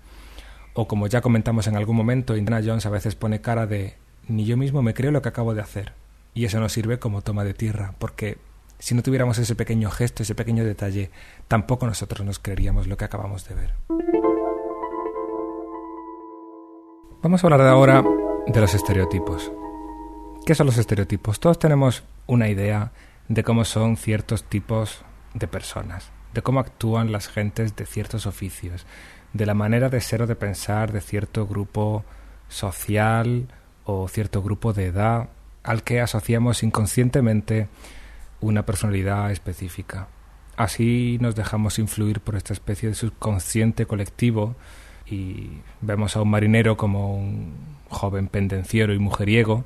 O 0.74 0.88
como 0.88 1.06
ya 1.06 1.20
comentamos 1.20 1.66
en 1.66 1.76
algún 1.76 1.96
momento, 1.96 2.36
Indiana 2.36 2.62
Jones 2.64 2.86
a 2.86 2.90
veces 2.90 3.14
pone 3.14 3.40
cara 3.40 3.66
de 3.66 3.96
ni 4.28 4.44
yo 4.44 4.56
mismo 4.56 4.82
me 4.82 4.94
creo 4.94 5.10
lo 5.10 5.20
que 5.22 5.28
acabo 5.28 5.54
de 5.54 5.60
hacer. 5.60 5.92
Y 6.34 6.44
eso 6.44 6.60
nos 6.60 6.72
sirve 6.72 6.98
como 6.98 7.22
toma 7.22 7.44
de 7.44 7.52
tierra, 7.52 7.94
porque 7.98 8.38
si 8.78 8.94
no 8.94 9.02
tuviéramos 9.02 9.38
ese 9.38 9.54
pequeño 9.54 9.90
gesto, 9.90 10.22
ese 10.22 10.34
pequeño 10.34 10.64
detalle, 10.64 11.10
tampoco 11.46 11.86
nosotros 11.86 12.24
nos 12.26 12.38
creeríamos 12.38 12.86
lo 12.86 12.96
que 12.96 13.04
acabamos 13.04 13.46
de 13.46 13.54
ver. 13.54 13.74
Vamos 17.22 17.44
a 17.44 17.46
hablar 17.46 17.60
ahora 17.60 18.02
de 18.46 18.60
los 18.60 18.74
estereotipos. 18.74 19.52
¿Qué 20.44 20.54
son 20.54 20.66
los 20.66 20.78
estereotipos? 20.78 21.38
Todos 21.38 21.58
tenemos 21.58 22.02
una 22.26 22.48
idea 22.48 22.90
de 23.28 23.44
cómo 23.44 23.64
son 23.64 23.96
ciertos 23.96 24.44
tipos 24.44 25.04
de 25.34 25.46
personas, 25.46 26.10
de 26.34 26.42
cómo 26.42 26.60
actúan 26.60 27.12
las 27.12 27.28
gentes 27.28 27.76
de 27.76 27.86
ciertos 27.86 28.26
oficios, 28.26 28.86
de 29.32 29.46
la 29.46 29.54
manera 29.54 29.88
de 29.88 30.00
ser 30.00 30.22
o 30.22 30.26
de 30.26 30.36
pensar 30.36 30.92
de 30.92 31.00
cierto 31.00 31.46
grupo 31.46 32.04
social 32.48 33.48
o 33.84 34.08
cierto 34.08 34.42
grupo 34.42 34.72
de 34.72 34.86
edad 34.86 35.28
al 35.62 35.82
que 35.82 36.00
asociamos 36.00 36.62
inconscientemente 36.62 37.68
una 38.40 38.66
personalidad 38.66 39.30
específica. 39.30 40.08
Así 40.56 41.18
nos 41.20 41.34
dejamos 41.34 41.78
influir 41.78 42.20
por 42.20 42.36
esta 42.36 42.52
especie 42.52 42.90
de 42.90 42.94
subconsciente 42.94 43.86
colectivo 43.86 44.54
y 45.06 45.50
vemos 45.80 46.16
a 46.16 46.22
un 46.22 46.30
marinero 46.30 46.76
como 46.76 47.16
un 47.16 47.54
joven 47.88 48.28
pendenciero 48.28 48.92
y 48.92 48.98
mujeriego, 48.98 49.64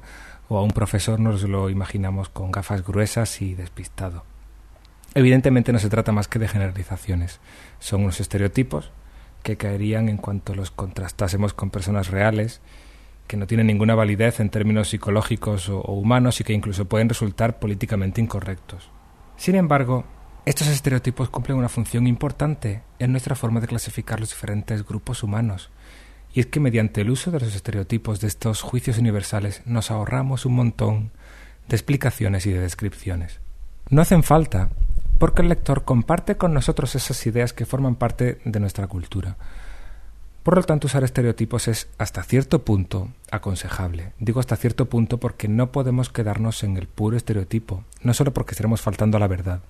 o 0.48 0.58
a 0.58 0.62
un 0.62 0.70
profesor 0.70 1.20
nos 1.20 1.42
lo 1.42 1.70
imaginamos 1.70 2.28
con 2.28 2.52
gafas 2.52 2.84
gruesas 2.84 3.42
y 3.42 3.54
despistado. 3.54 4.24
Evidentemente 5.14 5.72
no 5.72 5.78
se 5.78 5.88
trata 5.88 6.12
más 6.12 6.28
que 6.28 6.38
de 6.38 6.48
generalizaciones, 6.48 7.40
son 7.78 8.02
unos 8.02 8.20
estereotipos 8.20 8.90
que 9.42 9.56
caerían 9.56 10.08
en 10.08 10.16
cuanto 10.16 10.54
los 10.54 10.70
contrastásemos 10.70 11.54
con 11.54 11.70
personas 11.70 12.10
reales 12.10 12.60
que 13.26 13.36
no 13.36 13.46
tienen 13.46 13.66
ninguna 13.66 13.94
validez 13.94 14.40
en 14.40 14.50
términos 14.50 14.88
psicológicos 14.88 15.68
o, 15.68 15.80
humanos 15.80 16.40
y 16.40 16.44
que 16.44 16.52
incluso 16.52 16.84
pueden 16.86 17.08
resultar 17.08 17.58
políticamente 17.58 18.20
incorrectos. 18.20 18.90
Sin 19.36 19.54
embargo, 19.54 20.04
estos 20.44 20.68
estereotipos 20.68 21.28
cumplen 21.28 21.58
una 21.58 21.68
función 21.68 22.06
importante 22.06 22.82
en 22.98 23.10
nuestra 23.10 23.34
forma 23.34 23.60
de 23.60 23.66
clasificar 23.66 24.20
los 24.20 24.30
diferentes 24.30 24.86
grupos 24.86 25.22
humanos, 25.22 25.70
y 26.36 26.40
es 26.40 26.46
que 26.46 26.60
mediante 26.60 27.00
el 27.00 27.08
uso 27.08 27.30
de 27.30 27.40
los 27.40 27.54
estereotipos 27.54 28.20
de 28.20 28.26
estos 28.26 28.60
juicios 28.60 28.98
universales 28.98 29.62
nos 29.64 29.90
ahorramos 29.90 30.44
un 30.44 30.52
montón 30.52 31.10
de 31.66 31.76
explicaciones 31.76 32.44
y 32.44 32.50
de 32.50 32.60
descripciones. 32.60 33.40
No 33.88 34.02
hacen 34.02 34.22
falta, 34.22 34.68
porque 35.18 35.40
el 35.40 35.48
lector 35.48 35.84
comparte 35.84 36.36
con 36.36 36.52
nosotros 36.52 36.94
esas 36.94 37.26
ideas 37.26 37.54
que 37.54 37.64
forman 37.64 37.94
parte 37.94 38.36
de 38.44 38.60
nuestra 38.60 38.86
cultura. 38.86 39.38
Por 40.42 40.56
lo 40.56 40.62
tanto, 40.62 40.88
usar 40.88 41.04
estereotipos 41.04 41.68
es 41.68 41.88
hasta 41.96 42.22
cierto 42.22 42.66
punto 42.66 43.08
aconsejable. 43.30 44.12
Digo 44.18 44.38
hasta 44.38 44.56
cierto 44.56 44.90
punto 44.90 45.18
porque 45.18 45.48
no 45.48 45.72
podemos 45.72 46.10
quedarnos 46.10 46.62
en 46.64 46.76
el 46.76 46.86
puro 46.86 47.16
estereotipo, 47.16 47.82
no 48.02 48.12
solo 48.12 48.34
porque 48.34 48.50
estaremos 48.50 48.82
faltando 48.82 49.16
a 49.16 49.20
la 49.20 49.26
verdad, 49.26 49.62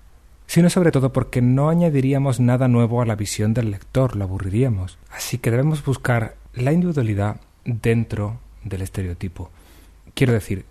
sino 0.49 0.69
sobre 0.69 0.91
todo 0.91 1.13
porque 1.13 1.43
no 1.43 1.69
añadiríamos 1.69 2.41
nada 2.41 2.67
nuevo 2.67 3.03
a 3.03 3.07
la 3.07 3.15
visión 3.15 3.55
del 3.55 3.71
lector, 3.71 4.17
lo 4.17 4.25
aburriríamos. 4.25 4.99
Así 5.13 5.39
que 5.39 5.53
debemos 5.53 5.85
buscar 5.85 6.35
la 6.57 6.73
individualidad 6.73 7.41
dentro 7.65 8.41
del 8.65 8.83
estereotipo. 8.83 9.51
Quiero 10.15 10.33
decir, 10.33 10.65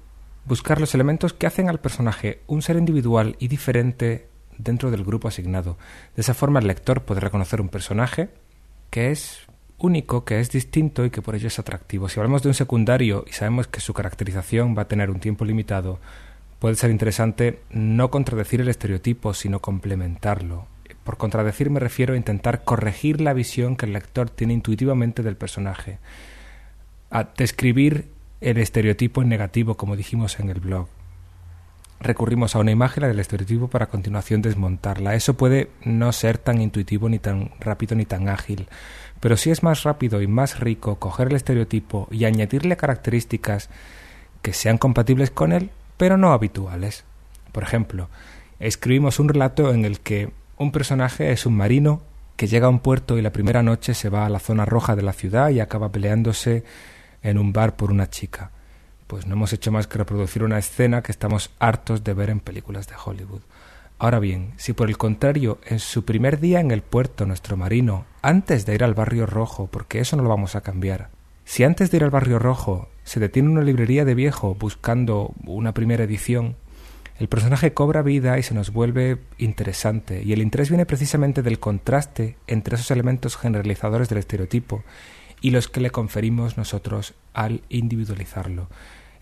buscar 0.46 0.80
los 0.80 0.94
elementos 0.96 1.34
que 1.34 1.48
hacen 1.48 1.70
al 1.70 1.80
personaje 1.80 2.42
un 2.48 2.62
ser 2.62 2.78
individual 2.78 3.36
y 3.40 3.48
diferente 3.48 4.28
dentro 4.58 4.92
del 4.92 5.04
grupo 5.04 5.28
asignado. 5.28 5.78
De 6.16 6.22
esa 6.22 6.34
forma 6.34 6.60
el 6.60 6.68
lector 6.68 7.02
puede 7.04 7.22
reconocer 7.22 7.62
un 7.62 7.70
personaje 7.70 8.30
que 8.90 9.12
es 9.12 9.40
único, 9.78 10.26
que 10.26 10.40
es 10.40 10.52
distinto 10.52 11.06
y 11.06 11.10
que 11.10 11.22
por 11.22 11.36
ello 11.36 11.48
es 11.48 11.60
atractivo. 11.60 12.10
Si 12.10 12.20
hablamos 12.20 12.42
de 12.44 12.50
un 12.50 12.56
secundario 12.56 13.26
y 13.28 13.34
sabemos 13.34 13.68
que 13.68 13.82
su 13.82 13.94
caracterización 13.94 14.76
va 14.78 14.84
a 14.84 14.88
tener 14.88 15.10
un 15.10 15.20
tiempo 15.20 15.46
limitado, 15.46 16.00
puede 16.60 16.76
ser 16.76 16.92
interesante 16.92 17.60
no 17.70 18.10
contradecir 18.10 18.62
el 18.62 18.70
estereotipo, 18.70 19.34
sino 19.34 19.60
complementarlo. 19.60 20.75
Por 21.06 21.16
contradecir 21.16 21.70
me 21.70 21.80
refiero 21.80 22.14
a 22.14 22.18
intentar 22.18 22.66
corregir 22.66 23.22
la 23.22 23.32
visión 23.32 23.78
que 23.78 23.86
el 23.86 23.94
lector 23.94 24.30
tiene 24.30 24.54
intuitivamente 24.54 25.24
del 25.24 25.38
personaje, 25.38 26.00
a 27.10 27.24
describir 27.38 28.10
el 28.42 28.58
estereotipo 28.58 29.22
en 29.22 29.30
negativo, 29.30 29.76
como 29.76 29.96
dijimos 29.96 30.38
en 30.42 30.50
el 30.50 30.60
blog. 30.60 30.90
Recurrimos 32.02 32.54
a 32.54 32.60
una 32.60 32.72
imagen, 32.72 33.04
la 33.04 33.08
del 33.08 33.22
estereotipo, 33.22 33.70
para 33.70 33.86
a 33.86 33.90
continuación 33.90 34.42
desmontarla. 34.42 35.16
Eso 35.16 35.36
puede 35.36 35.70
no 35.86 36.12
ser 36.12 36.38
tan 36.38 36.60
intuitivo, 36.60 37.08
ni 37.08 37.20
tan 37.20 37.52
rápido, 37.62 37.96
ni 37.96 38.06
tan 38.06 38.28
ágil 38.28 38.68
pero 39.20 39.38
sí 39.38 39.50
es 39.50 39.64
más 39.64 39.82
rápido 39.82 40.22
y 40.22 40.28
más 40.28 40.60
rico 40.60 40.98
coger 41.00 41.30
el 41.30 41.36
estereotipo 41.36 42.08
y 42.12 42.26
añadirle 42.26 42.78
características 42.78 43.70
que 44.42 44.54
sean 44.54 44.78
compatibles 44.78 45.32
con 45.32 45.52
él, 45.52 45.72
pero 45.98 46.18
no 46.18 46.34
habituales. 46.34 47.06
Por 47.52 47.64
ejemplo, 47.64 48.10
escribimos 48.60 49.20
un 49.20 49.30
relato 49.30 49.74
en 49.74 49.86
el 49.86 50.00
que 50.00 50.30
un 50.58 50.72
personaje 50.72 51.32
es 51.32 51.46
un 51.46 51.56
marino 51.56 52.02
que 52.36 52.48
llega 52.48 52.68
a 52.68 52.70
un 52.70 52.80
puerto 52.80 53.18
y 53.18 53.22
la 53.22 53.32
primera 53.32 53.64
noche 53.64 53.94
se 53.94 54.10
va 54.10 54.26
a 54.26 54.30
la 54.30 54.40
zona 54.40 54.66
roja 54.66 54.96
de 54.96 55.02
la 55.02 55.14
ciudad 55.14 55.50
y 55.50 55.60
acaba 55.60 55.92
peleándose 55.92 56.64
en 57.22 57.38
un 57.38 57.54
bar 57.54 57.76
por 57.76 57.92
una 57.92 58.10
chica. 58.10 58.52
Pues 59.08 59.26
no 59.26 59.34
hemos 59.34 59.54
hecho 59.54 59.72
más 59.72 59.88
que 59.88 59.98
reproducir 59.98 60.44
una 60.44 60.58
escena 60.58 61.02
que 61.02 61.12
estamos 61.12 61.52
hartos 61.60 62.04
de 62.04 62.14
ver 62.14 62.30
en 62.30 62.40
películas 62.40 62.88
de 62.88 62.96
Hollywood. 63.04 63.42
Ahora 63.98 64.20
bien, 64.20 64.54
si 64.58 64.74
por 64.74 64.90
el 64.90 64.98
contrario, 64.98 65.60
en 65.66 65.80
su 65.80 66.04
primer 66.04 66.40
día 66.40 66.60
en 66.60 66.72
el 66.72 66.82
puerto 66.82 67.26
nuestro 67.26 67.56
marino, 67.56 68.06
antes 68.22 68.66
de 68.66 68.76
ir 68.76 68.84
al 68.84 68.94
barrio 68.94 69.26
rojo, 69.26 69.68
porque 69.72 70.00
eso 70.00 70.18
no 70.18 70.24
lo 70.24 70.30
vamos 70.30 70.56
a 70.56 70.62
cambiar, 70.62 71.10
si 71.46 71.64
antes 71.64 71.92
de 71.92 71.98
ir 71.98 72.04
al 72.04 72.10
barrio 72.10 72.40
rojo 72.40 72.90
se 73.04 73.20
detiene 73.20 73.48
en 73.48 73.58
una 73.58 73.66
librería 73.66 74.04
de 74.04 74.16
viejo 74.16 74.56
buscando 74.56 75.32
una 75.46 75.74
primera 75.74 76.04
edición, 76.04 76.58
el 77.18 77.30
personaje 77.30 77.74
cobra 77.74 78.02
vida 78.02 78.38
y 78.38 78.44
se 78.44 78.54
nos 78.54 78.72
vuelve 78.72 79.20
interesante, 79.38 80.22
y 80.24 80.34
el 80.34 80.42
interés 80.42 80.70
viene 80.70 80.86
precisamente 80.86 81.42
del 81.42 81.60
contraste 81.60 82.36
entre 82.48 82.76
esos 82.76 82.92
elementos 82.92 83.38
generalizadores 83.38 84.10
del 84.10 84.18
estereotipo 84.18 84.84
y 85.40 85.52
los 85.52 85.70
que 85.70 85.80
le 85.80 85.92
conferimos 85.92 86.58
nosotros 86.58 87.14
al 87.34 87.62
individualizarlo. 87.70 88.68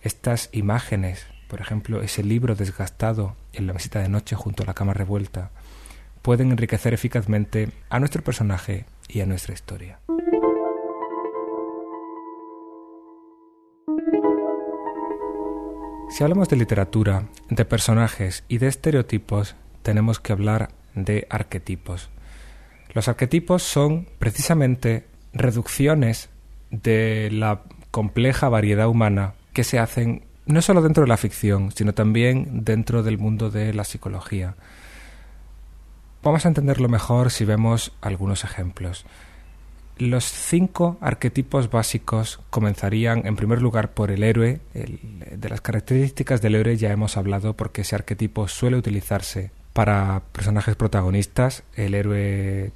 Estas 0.02 0.48
imágenes, 0.52 1.26
por 1.48 1.60
ejemplo, 1.60 2.02
ese 2.02 2.24
libro 2.24 2.56
desgastado 2.56 3.36
en 3.52 3.66
la 3.66 3.72
mesita 3.72 4.00
de 4.00 4.08
noche 4.08 4.34
junto 4.34 4.64
a 4.64 4.66
la 4.66 4.74
cama 4.74 4.92
revuelta, 4.92 5.50
pueden 6.22 6.50
enriquecer 6.50 6.94
eficazmente 6.94 7.68
a 7.90 8.00
nuestro 8.00 8.24
personaje 8.24 8.86
y 9.08 9.20
a 9.20 9.26
nuestra 9.26 9.54
historia. 9.54 10.00
Si 16.14 16.22
hablamos 16.22 16.48
de 16.48 16.54
literatura, 16.54 17.24
de 17.50 17.64
personajes 17.64 18.44
y 18.46 18.58
de 18.58 18.68
estereotipos, 18.68 19.56
tenemos 19.82 20.20
que 20.20 20.32
hablar 20.32 20.70
de 20.94 21.26
arquetipos. 21.28 22.08
Los 22.92 23.08
arquetipos 23.08 23.64
son 23.64 24.06
precisamente 24.20 25.08
reducciones 25.32 26.30
de 26.70 27.30
la 27.32 27.62
compleja 27.90 28.48
variedad 28.48 28.86
humana 28.86 29.34
que 29.52 29.64
se 29.64 29.80
hacen 29.80 30.24
no 30.46 30.62
solo 30.62 30.82
dentro 30.82 31.02
de 31.02 31.08
la 31.08 31.16
ficción, 31.16 31.72
sino 31.72 31.94
también 31.94 32.62
dentro 32.62 33.02
del 33.02 33.18
mundo 33.18 33.50
de 33.50 33.74
la 33.74 33.82
psicología. 33.82 34.54
Vamos 36.22 36.44
a 36.44 36.48
entenderlo 36.48 36.88
mejor 36.88 37.32
si 37.32 37.44
vemos 37.44 37.90
algunos 38.00 38.44
ejemplos. 38.44 39.04
Los 39.96 40.24
cinco 40.24 40.98
arquetipos 41.00 41.70
básicos 41.70 42.40
comenzarían 42.50 43.26
en 43.26 43.36
primer 43.36 43.62
lugar 43.62 43.92
por 43.92 44.10
el 44.10 44.24
héroe. 44.24 44.60
de 44.72 45.48
las 45.48 45.60
características 45.60 46.42
del 46.42 46.56
héroe 46.56 46.76
ya 46.76 46.90
hemos 46.90 47.16
hablado 47.16 47.54
porque 47.54 47.82
ese 47.82 47.94
arquetipo 47.94 48.48
suele 48.48 48.76
utilizarse 48.76 49.52
para 49.72 50.22
personajes 50.32 50.74
protagonistas. 50.74 51.62
El 51.76 51.94
héroe 51.94 52.72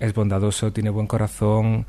es 0.00 0.14
bondadoso, 0.14 0.72
tiene 0.72 0.88
buen 0.88 1.06
corazón, 1.06 1.86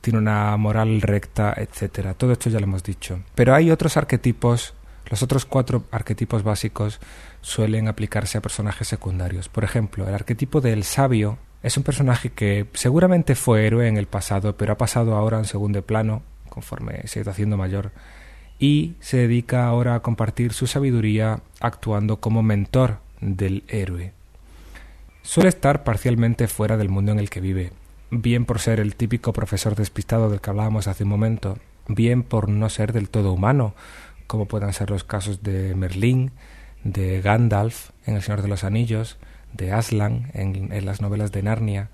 tiene 0.00 0.20
una 0.20 0.56
moral 0.56 1.02
recta, 1.02 1.52
etcétera. 1.56 2.14
Todo 2.14 2.32
esto 2.32 2.50
ya 2.50 2.60
lo 2.60 2.66
hemos 2.66 2.84
dicho. 2.84 3.20
Pero 3.34 3.54
hay 3.54 3.72
otros 3.72 3.96
arquetipos, 3.96 4.74
los 5.10 5.24
otros 5.24 5.44
cuatro 5.44 5.84
arquetipos 5.90 6.44
básicos 6.44 7.00
suelen 7.40 7.88
aplicarse 7.88 8.38
a 8.38 8.42
personajes 8.42 8.86
secundarios. 8.86 9.48
Por 9.48 9.64
ejemplo, 9.64 10.06
el 10.06 10.14
arquetipo 10.14 10.60
del 10.60 10.84
sabio 10.84 11.38
es 11.62 11.76
un 11.76 11.82
personaje 11.82 12.30
que 12.30 12.66
seguramente 12.72 13.34
fue 13.34 13.66
héroe 13.66 13.88
en 13.88 13.96
el 13.96 14.06
pasado, 14.06 14.56
pero 14.56 14.72
ha 14.72 14.78
pasado 14.78 15.14
ahora 15.14 15.38
en 15.38 15.44
segundo 15.44 15.82
plano, 15.82 16.22
conforme 16.48 17.06
se 17.06 17.20
está 17.20 17.32
haciendo 17.32 17.56
mayor, 17.56 17.92
y 18.58 18.94
se 19.00 19.18
dedica 19.18 19.66
ahora 19.66 19.94
a 19.94 20.00
compartir 20.00 20.52
su 20.52 20.66
sabiduría 20.66 21.40
actuando 21.60 22.20
como 22.20 22.42
mentor 22.42 22.98
del 23.20 23.64
héroe. 23.68 24.12
Suele 25.22 25.50
estar 25.50 25.84
parcialmente 25.84 26.48
fuera 26.48 26.76
del 26.76 26.88
mundo 26.88 27.12
en 27.12 27.18
el 27.18 27.30
que 27.30 27.40
vive, 27.40 27.72
bien 28.10 28.46
por 28.46 28.58
ser 28.58 28.80
el 28.80 28.96
típico 28.96 29.32
profesor 29.32 29.76
despistado 29.76 30.30
del 30.30 30.40
que 30.40 30.50
hablábamos 30.50 30.88
hace 30.88 31.04
un 31.04 31.10
momento, 31.10 31.58
bien 31.88 32.22
por 32.22 32.48
no 32.48 32.68
ser 32.70 32.92
del 32.92 33.10
todo 33.10 33.32
humano, 33.32 33.74
como 34.26 34.46
puedan 34.46 34.72
ser 34.72 34.90
los 34.90 35.04
casos 35.04 35.42
de 35.42 35.74
Merlín, 35.74 36.32
de 36.84 37.20
Gandalf 37.20 37.90
en 38.06 38.16
El 38.16 38.22
Señor 38.22 38.42
de 38.42 38.48
los 38.48 38.64
Anillos, 38.64 39.18
de 39.52 39.72
Aslan 39.72 40.30
en, 40.34 40.72
en 40.72 40.86
las 40.86 41.00
novelas 41.00 41.32
de 41.32 41.42
Narnia, 41.42 41.90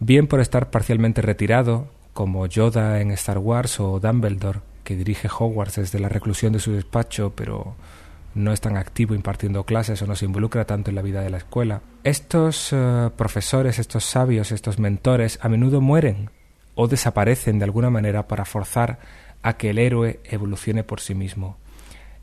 bien 0.00 0.26
por 0.26 0.40
estar 0.40 0.70
parcialmente 0.70 1.22
retirado, 1.22 1.88
como 2.12 2.46
Yoda 2.46 3.00
en 3.00 3.10
Star 3.10 3.38
Wars 3.38 3.78
o 3.80 4.00
Dumbledore, 4.00 4.60
que 4.84 4.96
dirige 4.96 5.28
Hogwarts 5.28 5.76
desde 5.76 5.98
la 5.98 6.08
reclusión 6.08 6.52
de 6.52 6.60
su 6.60 6.72
despacho, 6.72 7.32
pero 7.36 7.74
no 8.36 8.52
es 8.52 8.60
tan 8.60 8.76
activo 8.76 9.14
impartiendo 9.14 9.64
clases 9.64 10.00
o 10.02 10.06
no 10.06 10.14
se 10.14 10.26
involucra 10.26 10.66
tanto 10.66 10.90
en 10.90 10.96
la 10.96 11.02
vida 11.02 11.22
de 11.22 11.30
la 11.30 11.38
escuela. 11.38 11.80
Estos 12.04 12.72
eh, 12.72 13.10
profesores, 13.16 13.78
estos 13.78 14.04
sabios, 14.04 14.52
estos 14.52 14.78
mentores 14.78 15.38
a 15.42 15.48
menudo 15.48 15.80
mueren 15.80 16.30
o 16.74 16.86
desaparecen 16.86 17.58
de 17.58 17.64
alguna 17.64 17.90
manera 17.90 18.28
para 18.28 18.44
forzar 18.44 18.98
a 19.42 19.56
que 19.56 19.70
el 19.70 19.78
héroe 19.78 20.20
evolucione 20.24 20.84
por 20.84 21.00
sí 21.00 21.14
mismo. 21.14 21.56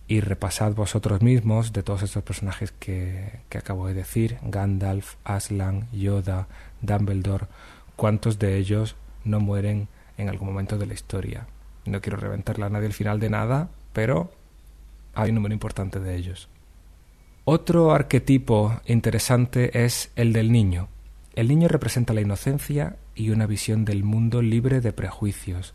Y 0.07 0.19
repasad 0.19 0.73
vosotros 0.73 1.21
mismos 1.21 1.73
de 1.73 1.83
todos 1.83 2.03
estos 2.03 2.23
personajes 2.23 2.71
que, 2.71 3.39
que 3.49 3.57
acabo 3.57 3.87
de 3.87 3.93
decir, 3.93 4.37
Gandalf, 4.43 5.15
Aslan, 5.23 5.87
Yoda, 5.91 6.47
Dumbledore, 6.81 7.47
cuántos 7.95 8.37
de 8.37 8.57
ellos 8.57 8.95
no 9.23 9.39
mueren 9.39 9.87
en 10.17 10.29
algún 10.29 10.49
momento 10.49 10.77
de 10.77 10.85
la 10.85 10.93
historia. 10.93 11.47
No 11.85 12.01
quiero 12.01 12.17
reventarle 12.17 12.65
a 12.65 12.69
nadie 12.69 12.87
el 12.87 12.93
final 12.93 13.19
de 13.19 13.29
nada, 13.29 13.69
pero 13.93 14.31
hay 15.13 15.29
un 15.29 15.35
número 15.35 15.53
importante 15.53 15.99
de 15.99 16.15
ellos. 16.15 16.49
Otro 17.45 17.91
arquetipo 17.91 18.81
interesante 18.85 19.83
es 19.83 20.11
el 20.15 20.31
del 20.33 20.51
niño. 20.51 20.87
El 21.35 21.47
niño 21.47 21.67
representa 21.67 22.13
la 22.13 22.21
inocencia 22.21 22.95
y 23.15 23.31
una 23.31 23.47
visión 23.47 23.85
del 23.85 24.03
mundo 24.03 24.41
libre 24.41 24.81
de 24.81 24.93
prejuicios. 24.93 25.73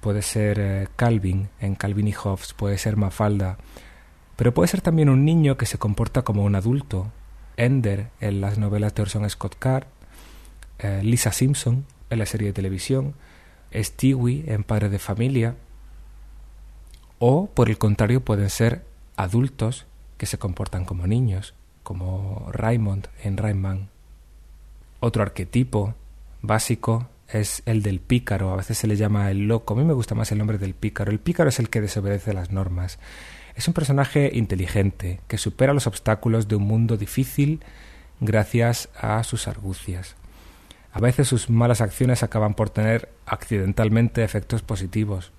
Puede 0.00 0.22
ser 0.22 0.58
eh, 0.58 0.88
Calvin 0.96 1.48
en 1.60 1.74
Calvin 1.74 2.08
y 2.08 2.12
Hobbes, 2.12 2.54
puede 2.54 2.78
ser 2.78 2.96
Mafalda, 2.96 3.58
pero 4.36 4.54
puede 4.54 4.68
ser 4.68 4.80
también 4.80 5.10
un 5.10 5.24
niño 5.24 5.58
que 5.58 5.66
se 5.66 5.78
comporta 5.78 6.22
como 6.22 6.44
un 6.44 6.54
adulto. 6.54 7.12
Ender 7.56 8.08
en 8.20 8.40
las 8.40 8.56
novelas 8.56 8.94
de 8.94 9.02
Orson 9.02 9.28
Scott 9.28 9.56
Card, 9.58 9.84
eh, 10.78 11.02
Lisa 11.04 11.32
Simpson 11.32 11.84
en 12.08 12.18
la 12.18 12.24
serie 12.24 12.48
de 12.48 12.54
televisión, 12.54 13.14
Stewie 13.74 14.44
en 14.46 14.64
Padre 14.64 14.88
de 14.88 14.98
Familia, 14.98 15.56
O, 17.18 17.48
por 17.48 17.68
el 17.68 17.76
contrario, 17.76 18.24
pueden 18.24 18.48
ser 18.48 18.86
adultos 19.16 19.84
que 20.16 20.24
se 20.24 20.38
comportan 20.38 20.86
como 20.86 21.06
niños, 21.06 21.54
como 21.82 22.48
Raymond 22.50 23.08
en 23.22 23.36
Rayman. 23.36 23.90
Otro 25.00 25.22
arquetipo 25.22 25.94
básico 26.40 27.08
es 27.32 27.62
el 27.66 27.82
del 27.82 28.00
pícaro, 28.00 28.52
a 28.52 28.56
veces 28.56 28.78
se 28.78 28.86
le 28.86 28.96
llama 28.96 29.30
el 29.30 29.48
loco. 29.48 29.74
A 29.74 29.76
mí 29.76 29.84
me 29.84 29.92
gusta 29.92 30.14
más 30.14 30.32
el 30.32 30.38
nombre 30.38 30.58
del 30.58 30.74
pícaro. 30.74 31.10
El 31.10 31.20
pícaro 31.20 31.48
es 31.48 31.58
el 31.58 31.70
que 31.70 31.80
desobedece 31.80 32.32
las 32.32 32.50
normas. 32.50 32.98
Es 33.54 33.68
un 33.68 33.74
personaje 33.74 34.30
inteligente 34.32 35.20
que 35.28 35.38
supera 35.38 35.74
los 35.74 35.86
obstáculos 35.86 36.48
de 36.48 36.56
un 36.56 36.64
mundo 36.64 36.96
difícil 36.96 37.60
gracias 38.20 38.88
a 38.96 39.22
sus 39.24 39.48
argucias. 39.48 40.16
A 40.92 41.00
veces 41.00 41.28
sus 41.28 41.50
malas 41.50 41.80
acciones 41.80 42.22
acaban 42.22 42.54
por 42.54 42.70
tener 42.70 43.08
accidentalmente 43.26 44.24
efectos 44.24 44.62
positivos. 44.62 45.32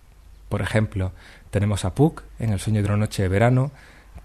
Por 0.50 0.62
ejemplo, 0.62 1.12
tenemos 1.50 1.86
a 1.86 1.94
Puck 1.94 2.24
en 2.40 2.52
El 2.54 2.60
sueño 2.60 2.82
de 2.82 2.88
una 2.88 2.98
noche 2.98 3.24
de 3.24 3.30
verano, 3.30 3.72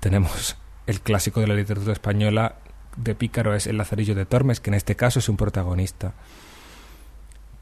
tenemos 0.01 0.57
el 0.87 1.01
clásico 1.01 1.41
de 1.41 1.49
la 1.49 1.55
literatura 1.55 1.93
española 1.93 2.57
de 2.97 3.15
Pícaro 3.15 3.55
es 3.55 3.67
El 3.67 3.79
Lazarillo 3.79 4.15
de 4.15 4.27
Tormes, 4.27 4.61
que 4.61 4.71
en 4.71 4.75
este 4.75 4.97
caso 4.97 5.19
es 5.19 5.29
un 5.29 5.37
protagonista. 5.37 6.15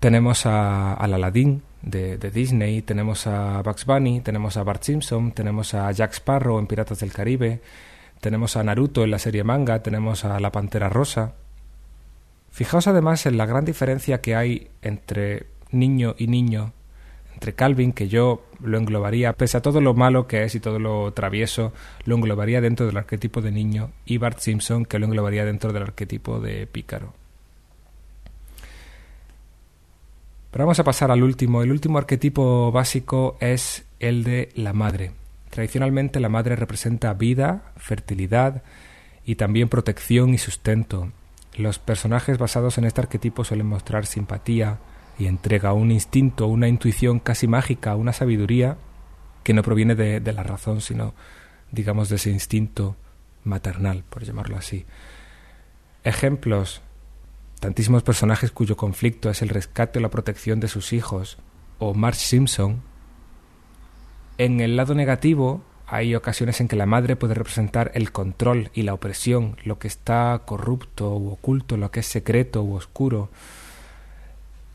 Tenemos 0.04 0.44
a, 0.44 0.92
al 0.92 1.14
Aladdin 1.14 1.62
de, 1.80 2.18
de, 2.18 2.30
Disney, 2.30 2.82
tenemos 2.82 3.26
a 3.26 3.62
Bugs 3.62 3.86
Bunny, 3.86 4.20
tenemos 4.20 4.58
a 4.58 4.62
Bart 4.62 4.82
Simpson, 4.82 5.32
tenemos 5.32 5.72
a 5.72 5.90
Jack 5.92 6.12
Sparrow 6.12 6.58
en 6.58 6.66
Piratas 6.66 7.00
del 7.00 7.10
Caribe, 7.10 7.62
tenemos 8.20 8.58
a 8.58 8.64
Naruto 8.64 9.02
en 9.02 9.10
la 9.10 9.18
serie 9.18 9.44
manga, 9.44 9.82
tenemos 9.82 10.26
a 10.26 10.38
la 10.40 10.52
Pantera 10.52 10.90
Rosa. 10.90 11.32
Fijaos 12.50 12.86
además 12.86 13.24
en 13.24 13.38
la 13.38 13.46
gran 13.46 13.64
diferencia 13.64 14.20
que 14.20 14.36
hay 14.36 14.68
entre 14.82 15.46
niño 15.70 16.16
y 16.18 16.26
niño, 16.26 16.74
entre 17.32 17.54
Calvin, 17.54 17.94
que 17.94 18.06
yo 18.06 18.44
lo 18.62 18.76
englobaría, 18.76 19.32
pese 19.32 19.56
a 19.56 19.62
todo 19.62 19.80
lo 19.80 19.94
malo 19.94 20.26
que 20.26 20.42
es 20.42 20.54
y 20.54 20.60
todo 20.60 20.78
lo 20.78 21.14
travieso, 21.14 21.72
lo 22.04 22.16
englobaría 22.16 22.60
dentro 22.60 22.84
del 22.84 22.98
arquetipo 22.98 23.40
de 23.40 23.52
niño, 23.52 23.92
y 24.04 24.18
Bart 24.18 24.40
Simpson, 24.40 24.84
que 24.84 24.98
lo 24.98 25.06
englobaría 25.06 25.46
dentro 25.46 25.72
del 25.72 25.84
arquetipo 25.84 26.40
de 26.40 26.66
pícaro. 26.66 27.23
Pero 30.54 30.66
vamos 30.66 30.78
a 30.78 30.84
pasar 30.84 31.10
al 31.10 31.24
último. 31.24 31.64
El 31.64 31.72
último 31.72 31.98
arquetipo 31.98 32.70
básico 32.70 33.36
es 33.40 33.86
el 33.98 34.22
de 34.22 34.50
la 34.54 34.72
madre. 34.72 35.10
Tradicionalmente 35.50 36.20
la 36.20 36.28
madre 36.28 36.54
representa 36.54 37.12
vida, 37.12 37.72
fertilidad 37.76 38.62
y 39.26 39.34
también 39.34 39.68
protección 39.68 40.32
y 40.32 40.38
sustento. 40.38 41.10
Los 41.56 41.80
personajes 41.80 42.38
basados 42.38 42.78
en 42.78 42.84
este 42.84 43.00
arquetipo 43.00 43.42
suelen 43.42 43.66
mostrar 43.66 44.06
simpatía 44.06 44.78
y 45.18 45.26
entrega, 45.26 45.72
un 45.72 45.90
instinto, 45.90 46.46
una 46.46 46.68
intuición 46.68 47.18
casi 47.18 47.48
mágica, 47.48 47.96
una 47.96 48.12
sabiduría 48.12 48.76
que 49.42 49.54
no 49.54 49.62
proviene 49.64 49.96
de, 49.96 50.20
de 50.20 50.32
la 50.32 50.44
razón, 50.44 50.80
sino, 50.80 51.14
digamos, 51.72 52.10
de 52.10 52.14
ese 52.14 52.30
instinto 52.30 52.94
maternal, 53.42 54.04
por 54.08 54.22
llamarlo 54.22 54.56
así. 54.56 54.86
Ejemplos 56.04 56.80
tantísimos 57.64 58.02
personajes 58.02 58.50
cuyo 58.50 58.76
conflicto 58.76 59.30
es 59.30 59.40
el 59.40 59.48
rescate 59.48 59.98
o 59.98 60.02
la 60.02 60.10
protección 60.10 60.60
de 60.60 60.68
sus 60.68 60.92
hijos, 60.92 61.38
o 61.78 61.94
Marge 61.94 62.20
Simpson. 62.20 62.82
En 64.36 64.60
el 64.60 64.76
lado 64.76 64.94
negativo 64.94 65.62
hay 65.86 66.14
ocasiones 66.14 66.60
en 66.60 66.68
que 66.68 66.76
la 66.76 66.84
madre 66.84 67.16
puede 67.16 67.32
representar 67.32 67.90
el 67.94 68.12
control 68.12 68.70
y 68.74 68.82
la 68.82 68.92
opresión, 68.92 69.56
lo 69.64 69.78
que 69.78 69.88
está 69.88 70.42
corrupto 70.44 71.16
u 71.16 71.30
oculto, 71.30 71.78
lo 71.78 71.90
que 71.90 72.00
es 72.00 72.06
secreto 72.06 72.62
u 72.62 72.74
oscuro, 72.74 73.30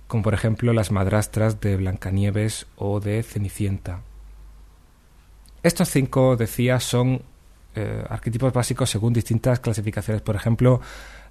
como 0.07 0.23
por 0.23 0.33
ejemplo 0.33 0.73
las 0.73 0.89
madrastras 0.89 1.61
de 1.61 1.77
Blancanieves 1.77 2.65
o 2.75 2.99
de 2.99 3.21
Cenicienta. 3.21 4.01
Estos 5.61 5.89
cinco, 5.89 6.35
decía, 6.37 6.79
son 6.79 7.21
eh, 7.75 8.03
arquetipos 8.09 8.51
básicos 8.51 8.89
según 8.89 9.13
distintas 9.13 9.59
clasificaciones. 9.59 10.23
Por 10.23 10.35
ejemplo, 10.35 10.81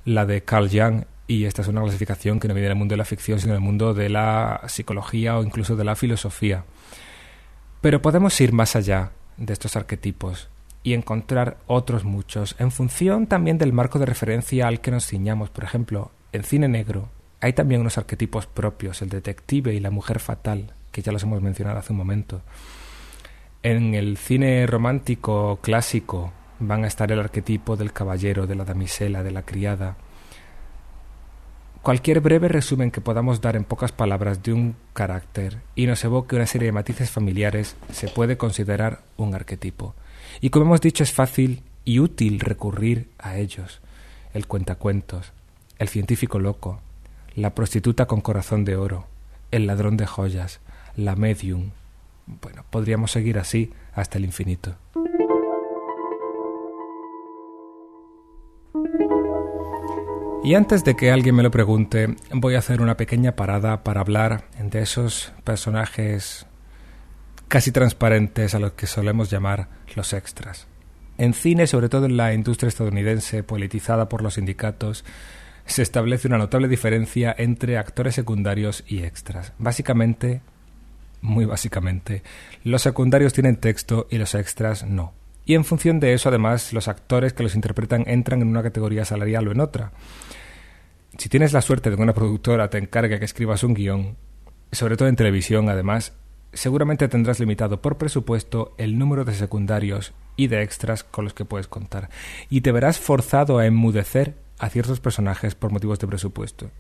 la 0.05 0.25
de 0.25 0.45
Carl 0.45 0.71
Jung 0.71 1.03
y 1.29 1.45
esta 1.45 1.61
es 1.61 1.69
una 1.69 1.83
clasificación 1.83 2.41
que 2.41 2.49
no 2.49 2.55
viene 2.55 2.69
del 2.69 2.79
mundo 2.79 2.95
de 2.95 2.97
la 2.97 3.05
ficción, 3.05 3.39
sino 3.39 3.53
del 3.53 3.63
mundo 3.63 3.93
de 3.93 4.09
la 4.09 4.63
psicología 4.67 5.37
o 5.37 5.45
incluso 5.45 5.77
de 5.77 5.85
la 5.85 5.95
filosofía. 5.95 6.65
Pero 7.83 8.01
podemos 8.01 8.41
ir 8.41 8.53
más 8.53 8.75
allá 8.75 9.13
de 9.37 9.53
estos 9.53 9.77
arquetipos 9.77 10.49
y 10.83 10.95
encontrar 10.95 11.59
otros 11.67 12.05
muchos, 12.05 12.57
en 12.59 12.71
función 12.71 13.27
también 13.27 13.59
del 13.59 13.75
marco 13.75 13.99
de 13.99 14.07
referencia 14.07 14.67
al 14.67 14.81
que 14.81 14.91
nos 14.91 15.07
ciñamos. 15.07 15.51
Por 15.51 15.65
ejemplo, 15.65 16.11
en 16.33 16.45
cine 16.45 16.67
negro 16.67 17.11
hay 17.41 17.53
también 17.53 17.83
unos 17.83 17.99
arquetipos 17.99 18.47
propios, 18.47 19.03
el 19.03 19.11
detective 19.11 19.75
y 19.75 19.81
la 19.81 19.91
mujer 19.91 20.21
fatal, 20.21 20.73
que 20.91 21.03
ya 21.03 21.13
los 21.13 21.23
hemos 21.25 21.43
mencionado 21.43 21.79
hace 21.79 21.93
un 21.93 21.99
momento. 21.99 22.41
En 23.63 23.95
el 23.95 24.17
cine 24.17 24.67
romántico 24.67 25.59
clásico 25.61 26.33
van 26.59 26.85
a 26.85 26.87
estar 26.87 27.13
el 27.13 27.21
arquetipo 27.21 27.77
del 27.77 27.93
caballero, 27.93 28.47
de 28.47 28.55
la 28.55 28.65
damisela, 28.65 29.23
de 29.23 29.31
la 29.31 29.43
criada, 29.43 29.97
Cualquier 31.83 32.21
breve 32.21 32.49
resumen 32.49 32.91
que 32.91 33.01
podamos 33.01 33.41
dar 33.41 33.57
en 33.57 33.65
pocas 33.65 33.93
palabras 33.93 34.43
de 34.43 34.53
un 34.53 34.77
carácter 34.93 35.59
y 35.75 35.87
nos 35.87 36.05
evoque 36.05 36.37
una 36.37 36.47
serie 36.47 36.67
de 36.67 36.73
matices 36.73 37.11
familiares 37.11 37.77
se 37.93 38.09
puede 38.09 38.37
considerar 38.37 39.03
un 39.17 39.35
arquetipo. 39.35 39.95
Y 40.41 40.51
como 40.51 40.67
hemos 40.67 40.81
dicho 40.81 41.03
es 41.03 41.13
fácil 41.13 41.63
y 41.85 42.01
útil 42.01 42.41
recurrir 42.41 43.09
a 43.19 43.39
ellos. 43.39 43.81
El 44.35 44.47
cuentacuentos, 44.47 45.33
el 45.79 45.89
científico 45.89 46.39
loco, 46.39 46.81
la 47.35 47.55
prostituta 47.55 48.07
con 48.07 48.21
corazón 48.21 48.65
de 48.65 48.77
oro, 48.77 49.07
el 49.51 49.67
ladrón 49.67 49.97
de 49.97 50.07
joyas, 50.07 50.61
la 50.97 51.17
medium. 51.17 51.71
Bueno, 52.27 52.65
podríamos 52.69 53.13
seguir 53.13 53.39
así 53.39 53.73
hasta 53.95 54.19
el 54.19 54.25
infinito. 54.25 54.75
Y 60.49 60.55
antes 60.55 60.83
de 60.83 60.97
que 60.97 61.11
alguien 61.11 61.35
me 61.35 61.43
lo 61.43 61.51
pregunte, 61.51 62.17
voy 62.33 62.55
a 62.55 62.61
hacer 62.61 62.81
una 62.81 62.97
pequeña 62.97 63.37
parada 63.37 63.85
para 63.85 64.01
hablar 64.01 64.45
de 64.59 64.81
esos 64.81 65.31
personajes 65.45 66.47
casi 67.49 67.71
transparentes 67.71 68.55
a 68.55 68.59
los 68.59 68.73
que 68.73 68.87
solemos 68.87 69.29
llamar 69.29 69.69
los 69.95 70.15
extras. 70.15 70.67
En 71.19 71.35
cine, 71.35 71.67
sobre 71.67 71.91
todo 71.91 72.07
en 72.07 72.17
la 72.17 72.33
industria 72.33 72.69
estadounidense 72.69 73.43
politizada 73.43 74.09
por 74.09 74.23
los 74.23 74.37
sindicatos, 74.37 75.05
se 75.67 75.83
establece 75.83 76.29
una 76.29 76.39
notable 76.39 76.69
diferencia 76.69 77.35
entre 77.37 77.77
actores 77.77 78.15
secundarios 78.15 78.85
y 78.89 79.03
extras. 79.03 79.53
Básicamente, 79.59 80.41
muy 81.21 81.45
básicamente, 81.45 82.23
los 82.65 82.81
secundarios 82.81 83.35
tienen 83.35 83.57
texto 83.57 84.07
y 84.11 84.17
los 84.17 84.35
extras 84.35 84.87
no. 84.87 85.13
Y 85.45 85.55
en 85.55 85.65
función 85.65 85.99
de 85.99 86.13
eso, 86.13 86.29
además, 86.29 86.75
los 86.75 86.89
actores 86.89 87.33
que 87.33 87.43
los 87.43 87.55
interpretan 87.55 88.05
entran 88.07 88.43
en 88.43 88.49
una 88.49 88.63
categoría 88.63 89.07
salarial 89.07 89.49
o 89.49 89.53
en 89.53 89.61
otra. 89.61 89.93
Si 91.17 91.29
tienes 91.29 91.53
la 91.53 91.63
suerte 91.63 91.91
de 91.91 91.97
que 91.97 92.03
una 92.03 92.15
productora 92.15 92.69
te 92.69 92.79
encargue 92.79 93.19
que 93.19 93.25
escribas 93.25 93.65
un 93.65 93.75
guion, 93.75 94.17
sobre 94.73 94.97
todo 94.97 95.09
en 95.09 95.17
televisión, 95.17 95.69
además, 95.69 96.13
seguramente 96.53 97.09
tendrás 97.09 97.41
limitado 97.41 97.81
por 97.81 97.97
presupuesto 97.97 98.75
el 98.77 98.99
número 98.99 99.25
de 99.25 99.35
secundarios 99.35 100.13
y 100.37 100.49
de 100.49 100.63
extras 100.63 101.05
con 101.05 101.25
los 101.25 101.35
que 101.35 101.45
puedes 101.45 101.67
contar, 101.67 102.11
y 102.51 102.61
te 102.61 102.73
verás 102.73 103.01
forzado 103.01 103.59
a 103.59 103.67
enmudecer 103.67 104.37
a 104.59 104.69
ciertos 104.69 105.01
personajes 105.01 105.55
por 105.55 105.73
motivos 105.73 105.99
de 105.99 106.07
presupuesto. 106.07 106.71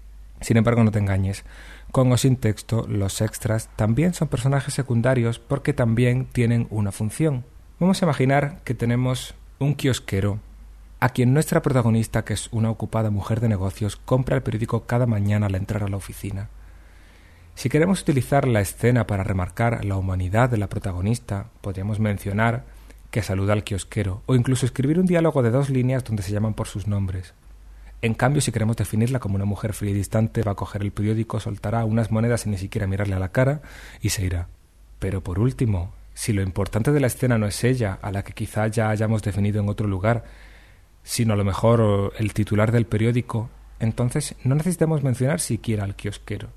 Sin 0.40 0.56
embargo, 0.56 0.84
no 0.84 0.92
te 0.92 0.98
engañes, 0.98 1.44
con 1.90 2.12
o 2.12 2.16
sin 2.16 2.36
texto, 2.36 2.86
los 2.86 3.20
extras 3.20 3.70
también 3.76 4.14
son 4.14 4.28
personajes 4.28 4.74
secundarios 4.74 5.38
porque 5.38 5.72
también 5.72 6.26
tienen 6.26 6.68
una 6.70 6.92
función. 6.92 7.44
Vamos 7.80 8.00
a 8.00 8.04
imaginar 8.04 8.60
que 8.62 8.74
tenemos 8.74 9.34
un 9.58 9.74
kiosquero 9.74 10.38
a 11.00 11.10
quien 11.10 11.32
nuestra 11.32 11.62
protagonista, 11.62 12.24
que 12.24 12.34
es 12.34 12.48
una 12.50 12.70
ocupada 12.70 13.10
mujer 13.10 13.40
de 13.40 13.48
negocios, 13.48 13.96
compra 13.96 14.36
el 14.36 14.42
periódico 14.42 14.84
cada 14.84 15.06
mañana 15.06 15.46
al 15.46 15.54
entrar 15.54 15.84
a 15.84 15.88
la 15.88 15.96
oficina. 15.96 16.48
Si 17.54 17.68
queremos 17.68 18.02
utilizar 18.02 18.46
la 18.46 18.60
escena 18.60 19.06
para 19.06 19.24
remarcar 19.24 19.84
la 19.84 19.96
humanidad 19.96 20.50
de 20.50 20.58
la 20.58 20.68
protagonista, 20.68 21.46
podríamos 21.60 21.98
mencionar 22.00 22.64
que 23.10 23.22
saluda 23.22 23.52
al 23.52 23.64
kiosquero, 23.64 24.22
o 24.26 24.34
incluso 24.34 24.66
escribir 24.66 24.98
un 24.98 25.06
diálogo 25.06 25.42
de 25.42 25.50
dos 25.50 25.70
líneas 25.70 26.04
donde 26.04 26.22
se 26.22 26.32
llaman 26.32 26.54
por 26.54 26.68
sus 26.68 26.86
nombres. 26.86 27.34
En 28.00 28.14
cambio, 28.14 28.40
si 28.40 28.52
queremos 28.52 28.76
definirla 28.76 29.18
como 29.18 29.34
una 29.34 29.44
mujer 29.44 29.72
fría 29.72 29.90
y 29.90 29.94
distante, 29.94 30.42
va 30.42 30.52
a 30.52 30.56
coger 30.56 30.82
el 30.82 30.92
periódico, 30.92 31.40
soltará 31.40 31.84
unas 31.84 32.12
monedas 32.12 32.42
sin 32.42 32.52
ni 32.52 32.58
siquiera 32.58 32.86
mirarle 32.86 33.16
a 33.16 33.18
la 33.18 33.32
cara 33.32 33.60
y 34.00 34.10
se 34.10 34.24
irá. 34.24 34.48
Pero 35.00 35.22
por 35.22 35.40
último, 35.40 35.92
si 36.14 36.32
lo 36.32 36.42
importante 36.42 36.92
de 36.92 37.00
la 37.00 37.08
escena 37.08 37.38
no 37.38 37.46
es 37.46 37.64
ella, 37.64 37.98
a 38.02 38.12
la 38.12 38.22
que 38.22 38.34
quizá 38.34 38.68
ya 38.68 38.90
hayamos 38.90 39.22
definido 39.22 39.60
en 39.60 39.68
otro 39.68 39.88
lugar, 39.88 40.24
sino 41.08 41.32
a 41.32 41.36
lo 41.36 41.44
mejor 41.44 42.12
el 42.18 42.34
titular 42.34 42.70
del 42.70 42.84
periódico, 42.84 43.48
entonces 43.80 44.36
no 44.44 44.54
necesitamos 44.54 45.02
mencionar 45.02 45.40
siquiera 45.40 45.84
al 45.84 45.96
kiosquero. 45.96 46.50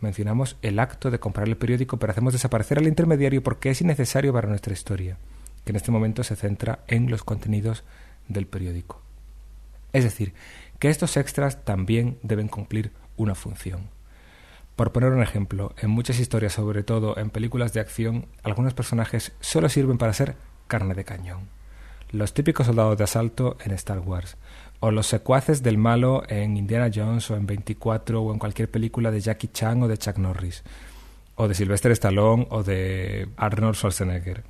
Mencionamos 0.00 0.56
el 0.62 0.78
acto 0.78 1.10
de 1.10 1.18
comprar 1.18 1.48
el 1.48 1.56
periódico, 1.56 1.96
pero 1.96 2.12
hacemos 2.12 2.32
desaparecer 2.32 2.78
al 2.78 2.86
intermediario 2.86 3.42
porque 3.42 3.70
es 3.70 3.80
innecesario 3.80 4.32
para 4.32 4.46
nuestra 4.46 4.72
historia, 4.72 5.16
que 5.64 5.72
en 5.72 5.76
este 5.76 5.90
momento 5.90 6.22
se 6.22 6.36
centra 6.36 6.78
en 6.86 7.10
los 7.10 7.24
contenidos 7.24 7.82
del 8.28 8.46
periódico. 8.46 9.02
Es 9.92 10.04
decir, 10.04 10.32
que 10.78 10.90
estos 10.90 11.16
extras 11.16 11.64
también 11.64 12.18
deben 12.22 12.46
cumplir 12.46 12.92
una 13.16 13.34
función. 13.34 13.88
Por 14.76 14.92
poner 14.92 15.10
un 15.10 15.22
ejemplo, 15.22 15.74
en 15.76 15.90
muchas 15.90 16.20
historias, 16.20 16.52
sobre 16.52 16.84
todo 16.84 17.18
en 17.18 17.30
películas 17.30 17.72
de 17.72 17.80
acción, 17.80 18.26
algunos 18.44 18.74
personajes 18.74 19.32
solo 19.40 19.68
sirven 19.68 19.98
para 19.98 20.12
ser 20.12 20.36
carne 20.68 20.94
de 20.94 21.04
cañón. 21.04 21.57
Los 22.10 22.32
típicos 22.32 22.66
soldados 22.66 22.96
de 22.96 23.04
asalto 23.04 23.58
en 23.62 23.72
Star 23.72 23.98
Wars, 23.98 24.38
o 24.80 24.90
los 24.90 25.06
secuaces 25.06 25.62
del 25.62 25.76
malo 25.76 26.22
en 26.28 26.56
Indiana 26.56 26.90
Jones 26.92 27.30
o 27.30 27.36
en 27.36 27.46
24 27.46 28.22
o 28.22 28.32
en 28.32 28.38
cualquier 28.38 28.70
película 28.70 29.10
de 29.10 29.20
Jackie 29.20 29.48
Chan 29.48 29.82
o 29.82 29.88
de 29.88 29.98
Chuck 29.98 30.16
Norris, 30.16 30.62
o 31.34 31.48
de 31.48 31.54
Sylvester 31.54 31.92
Stallone 31.92 32.46
o 32.50 32.62
de 32.62 33.28
Arnold 33.36 33.74
Schwarzenegger. 33.74 34.42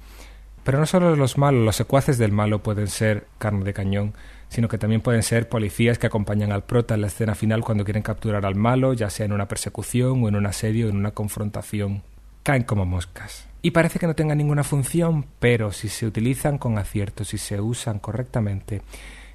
Pero 0.62 0.78
no 0.78 0.86
solo 0.86 1.16
los 1.16 1.36
malos, 1.36 1.64
los 1.64 1.76
secuaces 1.76 2.16
del 2.18 2.30
malo 2.30 2.62
pueden 2.62 2.88
ser 2.88 3.26
carne 3.38 3.64
de 3.64 3.72
cañón, 3.72 4.14
sino 4.48 4.68
que 4.68 4.78
también 4.78 5.00
pueden 5.00 5.22
ser 5.22 5.48
policías 5.48 5.98
que 5.98 6.06
acompañan 6.06 6.52
al 6.52 6.62
prota 6.62 6.94
en 6.94 7.00
la 7.00 7.06
escena 7.08 7.34
final 7.34 7.64
cuando 7.64 7.84
quieren 7.84 8.02
capturar 8.02 8.46
al 8.46 8.54
malo, 8.54 8.92
ya 8.92 9.10
sea 9.10 9.26
en 9.26 9.32
una 9.32 9.48
persecución 9.48 10.22
o 10.22 10.28
en 10.28 10.36
un 10.36 10.46
asedio 10.46 10.86
o 10.86 10.90
en 10.90 10.96
una 10.96 11.10
confrontación. 11.10 12.02
Caen 12.48 12.62
como 12.62 12.86
moscas. 12.86 13.46
Y 13.60 13.72
parece 13.72 13.98
que 13.98 14.06
no 14.06 14.14
tengan 14.14 14.38
ninguna 14.38 14.64
función, 14.64 15.26
pero 15.38 15.70
si 15.70 15.90
se 15.90 16.06
utilizan 16.06 16.56
con 16.56 16.78
acierto, 16.78 17.26
si 17.26 17.36
se 17.36 17.60
usan 17.60 17.98
correctamente, 17.98 18.80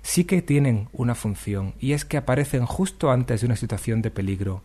sí 0.02 0.23
que 0.23 0.41
tienen 0.41 0.89
una 0.93 1.13
función, 1.13 1.76
y 1.80 1.93
es 1.93 2.06
que 2.06 2.17
aparecen 2.17 2.65
justo 2.65 3.12
antes 3.12 3.41
de 3.41 3.45
una 3.45 3.56
situación 3.56 4.02
de 4.02 4.10
peligro, 4.10 4.63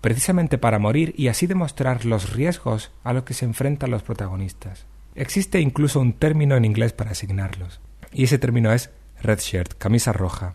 precisamente 0.00 0.58
para 0.58 0.78
morir 0.78 1.12
y 1.16 1.26
así 1.26 1.48
demostrar 1.48 2.04
los 2.04 2.34
riesgos 2.34 2.92
a 3.02 3.12
los 3.12 3.24
que 3.24 3.34
se 3.34 3.46
enfrentan 3.46 3.90
los 3.90 4.04
protagonistas. 4.04 4.86
Existe 5.16 5.58
incluso 5.58 5.98
un 5.98 6.12
término 6.12 6.54
en 6.54 6.66
inglés 6.66 6.92
para 6.92 7.10
asignarlos, 7.10 7.80
y 8.12 8.22
ese 8.22 8.38
término 8.38 8.72
es 8.72 8.90
red 9.20 9.40
shirt, 9.40 9.74
camisa 9.76 10.12
roja. 10.12 10.54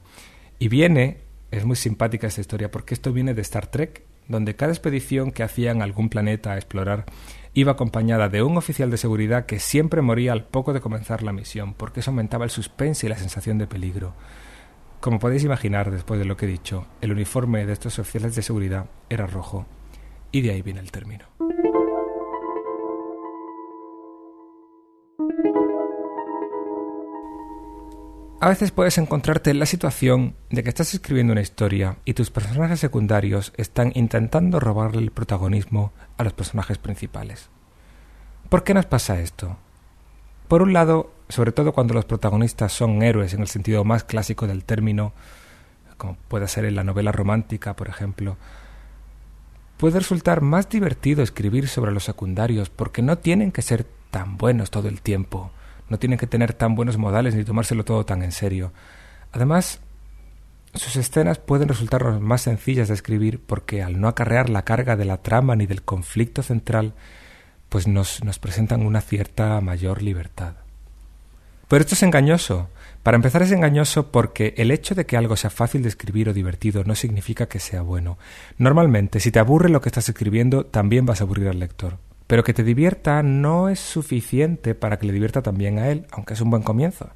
Y 0.59 0.69
viene, 0.69 1.17
es 1.51 1.65
muy 1.65 1.75
simpática 1.75 2.27
esta 2.27 2.39
historia 2.39 2.71
porque 2.71 2.93
esto 2.93 3.11
viene 3.11 3.33
de 3.33 3.41
Star 3.41 3.67
Trek, 3.67 4.05
donde 4.31 4.55
cada 4.55 4.71
expedición 4.71 5.31
que 5.31 5.43
hacían 5.43 5.81
algún 5.81 6.09
planeta 6.09 6.53
a 6.53 6.55
explorar 6.55 7.05
iba 7.53 7.73
acompañada 7.73 8.29
de 8.29 8.43
un 8.43 8.57
oficial 8.57 8.89
de 8.89 8.97
seguridad 8.97 9.45
que 9.45 9.59
siempre 9.59 10.01
moría 10.01 10.31
al 10.31 10.45
poco 10.45 10.73
de 10.73 10.81
comenzar 10.81 11.21
la 11.21 11.33
misión, 11.33 11.73
porque 11.73 11.99
eso 11.99 12.11
aumentaba 12.11 12.45
el 12.45 12.51
suspense 12.51 13.05
y 13.05 13.09
la 13.09 13.17
sensación 13.17 13.57
de 13.57 13.67
peligro. 13.67 14.13
Como 15.01 15.19
podéis 15.19 15.43
imaginar, 15.43 15.91
después 15.91 16.19
de 16.19 16.25
lo 16.25 16.37
que 16.37 16.45
he 16.45 16.49
dicho, 16.49 16.87
el 17.01 17.11
uniforme 17.11 17.65
de 17.65 17.73
estos 17.73 17.99
oficiales 17.99 18.35
de 18.35 18.41
seguridad 18.41 18.85
era 19.09 19.27
rojo, 19.27 19.65
y 20.31 20.41
de 20.41 20.51
ahí 20.51 20.61
viene 20.61 20.79
el 20.79 20.91
término. 20.91 21.25
A 28.43 28.49
veces 28.49 28.71
puedes 28.71 28.97
encontrarte 28.97 29.51
en 29.51 29.59
la 29.59 29.67
situación 29.67 30.35
de 30.49 30.63
que 30.63 30.69
estás 30.69 30.95
escribiendo 30.95 31.31
una 31.31 31.43
historia 31.43 31.97
y 32.05 32.15
tus 32.15 32.31
personajes 32.31 32.79
secundarios 32.79 33.53
están 33.55 33.91
intentando 33.93 34.59
robarle 34.59 35.03
el 35.03 35.11
protagonismo 35.11 35.93
a 36.17 36.23
los 36.23 36.33
personajes 36.33 36.79
principales. 36.79 37.49
¿Por 38.49 38.63
qué 38.63 38.73
nos 38.73 38.87
pasa 38.87 39.19
esto? 39.19 39.57
Por 40.47 40.63
un 40.63 40.73
lado, 40.73 41.13
sobre 41.29 41.51
todo 41.51 41.71
cuando 41.71 41.93
los 41.93 42.05
protagonistas 42.05 42.73
son 42.73 43.03
héroes 43.03 43.35
en 43.35 43.41
el 43.41 43.47
sentido 43.47 43.83
más 43.83 44.03
clásico 44.05 44.47
del 44.47 44.65
término, 44.65 45.13
como 45.97 46.17
puede 46.27 46.47
ser 46.47 46.65
en 46.65 46.73
la 46.73 46.83
novela 46.83 47.11
romántica, 47.11 47.75
por 47.75 47.89
ejemplo, 47.89 48.37
puede 49.77 49.99
resultar 49.99 50.41
más 50.41 50.67
divertido 50.67 51.21
escribir 51.21 51.67
sobre 51.67 51.91
los 51.91 52.05
secundarios 52.05 52.71
porque 52.71 53.03
no 53.03 53.19
tienen 53.19 53.51
que 53.51 53.61
ser 53.61 53.85
tan 54.09 54.39
buenos 54.39 54.71
todo 54.71 54.87
el 54.87 55.03
tiempo 55.03 55.51
no 55.91 55.99
tienen 55.99 56.17
que 56.17 56.25
tener 56.25 56.53
tan 56.53 56.73
buenos 56.73 56.97
modales 56.97 57.35
ni 57.35 57.43
tomárselo 57.43 57.83
todo 57.83 58.05
tan 58.05 58.23
en 58.23 58.31
serio. 58.31 58.71
Además, 59.33 59.81
sus 60.73 60.95
escenas 60.95 61.37
pueden 61.37 61.67
resultar 61.67 62.21
más 62.21 62.43
sencillas 62.43 62.87
de 62.87 62.93
escribir 62.93 63.41
porque 63.45 63.83
al 63.83 63.99
no 63.99 64.07
acarrear 64.07 64.49
la 64.49 64.63
carga 64.63 64.95
de 64.95 65.03
la 65.03 65.17
trama 65.17 65.57
ni 65.57 65.65
del 65.65 65.83
conflicto 65.83 66.43
central, 66.43 66.93
pues 67.67 67.89
nos, 67.89 68.23
nos 68.23 68.39
presentan 68.39 68.85
una 68.85 69.01
cierta 69.01 69.59
mayor 69.59 70.01
libertad. 70.01 70.53
Pero 71.67 71.81
esto 71.81 71.95
es 71.95 72.03
engañoso. 72.03 72.69
Para 73.03 73.15
empezar 73.15 73.41
es 73.41 73.51
engañoso 73.51 74.13
porque 74.13 74.53
el 74.55 74.71
hecho 74.71 74.95
de 74.95 75.05
que 75.05 75.17
algo 75.17 75.35
sea 75.35 75.49
fácil 75.49 75.83
de 75.83 75.89
escribir 75.89 76.29
o 76.29 76.33
divertido 76.33 76.85
no 76.85 76.95
significa 76.95 77.47
que 77.47 77.59
sea 77.59 77.81
bueno. 77.81 78.17
Normalmente, 78.57 79.19
si 79.19 79.29
te 79.29 79.39
aburre 79.39 79.67
lo 79.67 79.81
que 79.81 79.89
estás 79.89 80.07
escribiendo, 80.07 80.65
también 80.65 81.05
vas 81.05 81.19
a 81.19 81.25
aburrir 81.25 81.49
al 81.49 81.59
lector. 81.59 81.97
Pero 82.31 82.45
que 82.45 82.53
te 82.53 82.63
divierta 82.63 83.23
no 83.23 83.67
es 83.67 83.81
suficiente 83.81 84.73
para 84.73 84.97
que 84.97 85.05
le 85.05 85.11
divierta 85.11 85.41
también 85.41 85.79
a 85.79 85.89
él, 85.89 86.07
aunque 86.11 86.33
es 86.33 86.39
un 86.39 86.49
buen 86.49 86.63
comienzo. 86.63 87.09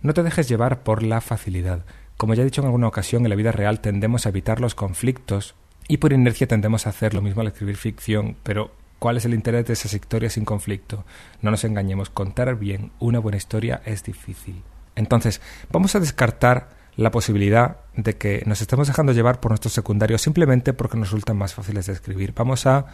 No 0.00 0.14
te 0.14 0.22
dejes 0.22 0.48
llevar 0.48 0.84
por 0.84 1.02
la 1.02 1.20
facilidad. 1.20 1.84
Como 2.16 2.34
ya 2.34 2.42
he 2.42 2.44
dicho 2.44 2.60
en 2.60 2.66
alguna 2.68 2.86
ocasión, 2.86 3.24
en 3.24 3.30
la 3.30 3.34
vida 3.34 3.50
real 3.50 3.80
tendemos 3.80 4.26
a 4.26 4.28
evitar 4.28 4.60
los 4.60 4.76
conflictos 4.76 5.56
y 5.88 5.96
por 5.96 6.12
inercia 6.12 6.46
tendemos 6.46 6.86
a 6.86 6.90
hacer 6.90 7.14
lo 7.14 7.20
mismo 7.20 7.40
al 7.40 7.48
escribir 7.48 7.76
ficción, 7.76 8.36
pero 8.44 8.70
¿cuál 9.00 9.16
es 9.16 9.24
el 9.24 9.34
interés 9.34 9.66
de 9.66 9.72
esas 9.72 9.92
historias 9.92 10.34
sin 10.34 10.44
conflicto? 10.44 11.04
No 11.42 11.50
nos 11.50 11.64
engañemos, 11.64 12.08
contar 12.08 12.54
bien 12.54 12.92
una 13.00 13.18
buena 13.18 13.38
historia 13.38 13.82
es 13.86 14.04
difícil. 14.04 14.62
Entonces, 14.94 15.40
vamos 15.72 15.96
a 15.96 15.98
descartar 15.98 16.68
la 16.94 17.10
posibilidad 17.10 17.78
de 17.96 18.16
que 18.16 18.44
nos 18.46 18.60
estemos 18.60 18.86
dejando 18.86 19.10
llevar 19.10 19.40
por 19.40 19.50
nuestros 19.50 19.72
secundarios 19.72 20.22
simplemente 20.22 20.74
porque 20.74 20.96
nos 20.96 21.10
resultan 21.10 21.38
más 21.38 21.54
fáciles 21.54 21.86
de 21.86 21.94
escribir. 21.94 22.34
Vamos 22.36 22.66
a 22.66 22.86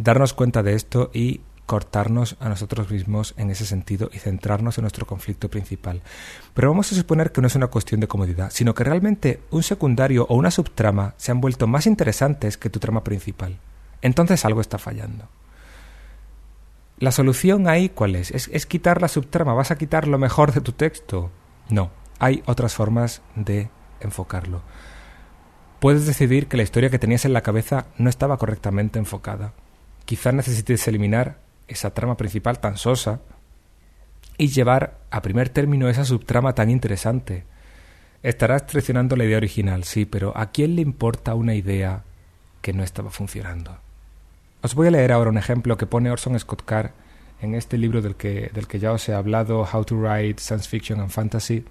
darnos 0.00 0.32
cuenta 0.32 0.62
de 0.62 0.74
esto 0.74 1.10
y 1.12 1.42
cortarnos 1.66 2.36
a 2.40 2.48
nosotros 2.48 2.90
mismos 2.90 3.34
en 3.36 3.50
ese 3.50 3.66
sentido 3.66 4.10
y 4.12 4.18
centrarnos 4.18 4.78
en 4.78 4.82
nuestro 4.82 5.06
conflicto 5.06 5.48
principal. 5.50 6.00
Pero 6.54 6.70
vamos 6.70 6.90
a 6.90 6.96
suponer 6.96 7.30
que 7.30 7.40
no 7.40 7.46
es 7.46 7.54
una 7.54 7.68
cuestión 7.68 8.00
de 8.00 8.08
comodidad, 8.08 8.50
sino 8.50 8.74
que 8.74 8.82
realmente 8.82 9.42
un 9.50 9.62
secundario 9.62 10.26
o 10.28 10.34
una 10.34 10.50
subtrama 10.50 11.14
se 11.18 11.30
han 11.30 11.40
vuelto 11.40 11.66
más 11.66 11.86
interesantes 11.86 12.56
que 12.56 12.70
tu 12.70 12.80
trama 12.80 13.04
principal. 13.04 13.58
Entonces 14.00 14.44
algo 14.44 14.62
está 14.62 14.78
fallando. 14.78 15.28
¿La 16.98 17.12
solución 17.12 17.68
ahí 17.68 17.90
cuál 17.90 18.16
es? 18.16 18.30
¿Es, 18.30 18.66
quitar 18.66 19.00
la 19.00 19.08
subtrama? 19.08 19.54
¿Vas 19.54 19.70
a 19.70 19.78
quitar 19.78 20.08
lo 20.08 20.18
mejor 20.18 20.52
de 20.52 20.62
tu 20.62 20.72
texto? 20.72 21.30
No, 21.68 21.90
hay 22.18 22.42
otras 22.46 22.74
formas 22.74 23.22
de 23.36 23.68
enfocarlo. 24.00 24.62
Puedes 25.78 26.06
decidir 26.06 26.46
que 26.46 26.56
la 26.56 26.62
historia 26.62 26.90
que 26.90 26.98
tenías 26.98 27.26
en 27.26 27.32
la 27.32 27.42
cabeza 27.42 27.86
no 27.96 28.10
estaba 28.10 28.38
correctamente 28.38 28.98
enfocada 28.98 29.52
Quizás 30.10 30.34
necesites 30.34 30.88
eliminar 30.88 31.38
esa 31.68 31.94
trama 31.94 32.16
principal 32.16 32.58
tan 32.58 32.76
sosa 32.76 33.20
y 34.36 34.48
llevar 34.48 34.98
a 35.08 35.22
primer 35.22 35.50
término 35.50 35.88
esa 35.88 36.04
subtrama 36.04 36.52
tan 36.52 36.68
interesante. 36.68 37.44
Estarás 38.24 38.66
traicionando 38.66 39.14
la 39.14 39.24
idea 39.24 39.36
original, 39.36 39.84
sí, 39.84 40.06
pero 40.06 40.36
¿a 40.36 40.50
quién 40.50 40.74
le 40.74 40.82
importa 40.82 41.36
una 41.36 41.54
idea 41.54 42.02
que 42.60 42.72
no 42.72 42.82
estaba 42.82 43.12
funcionando? 43.12 43.78
Os 44.62 44.74
voy 44.74 44.88
a 44.88 44.90
leer 44.90 45.12
ahora 45.12 45.30
un 45.30 45.38
ejemplo 45.38 45.76
que 45.76 45.86
pone 45.86 46.10
Orson 46.10 46.36
Scott 46.40 46.64
Card 46.64 46.90
en 47.40 47.54
este 47.54 47.78
libro 47.78 48.02
del 48.02 48.16
que, 48.16 48.50
del 48.52 48.66
que 48.66 48.80
ya 48.80 48.90
os 48.90 49.08
he 49.08 49.14
hablado, 49.14 49.64
How 49.72 49.84
to 49.84 49.94
Write 49.94 50.42
Science 50.42 50.68
Fiction 50.68 50.98
and 50.98 51.10
Fantasy, 51.10 51.64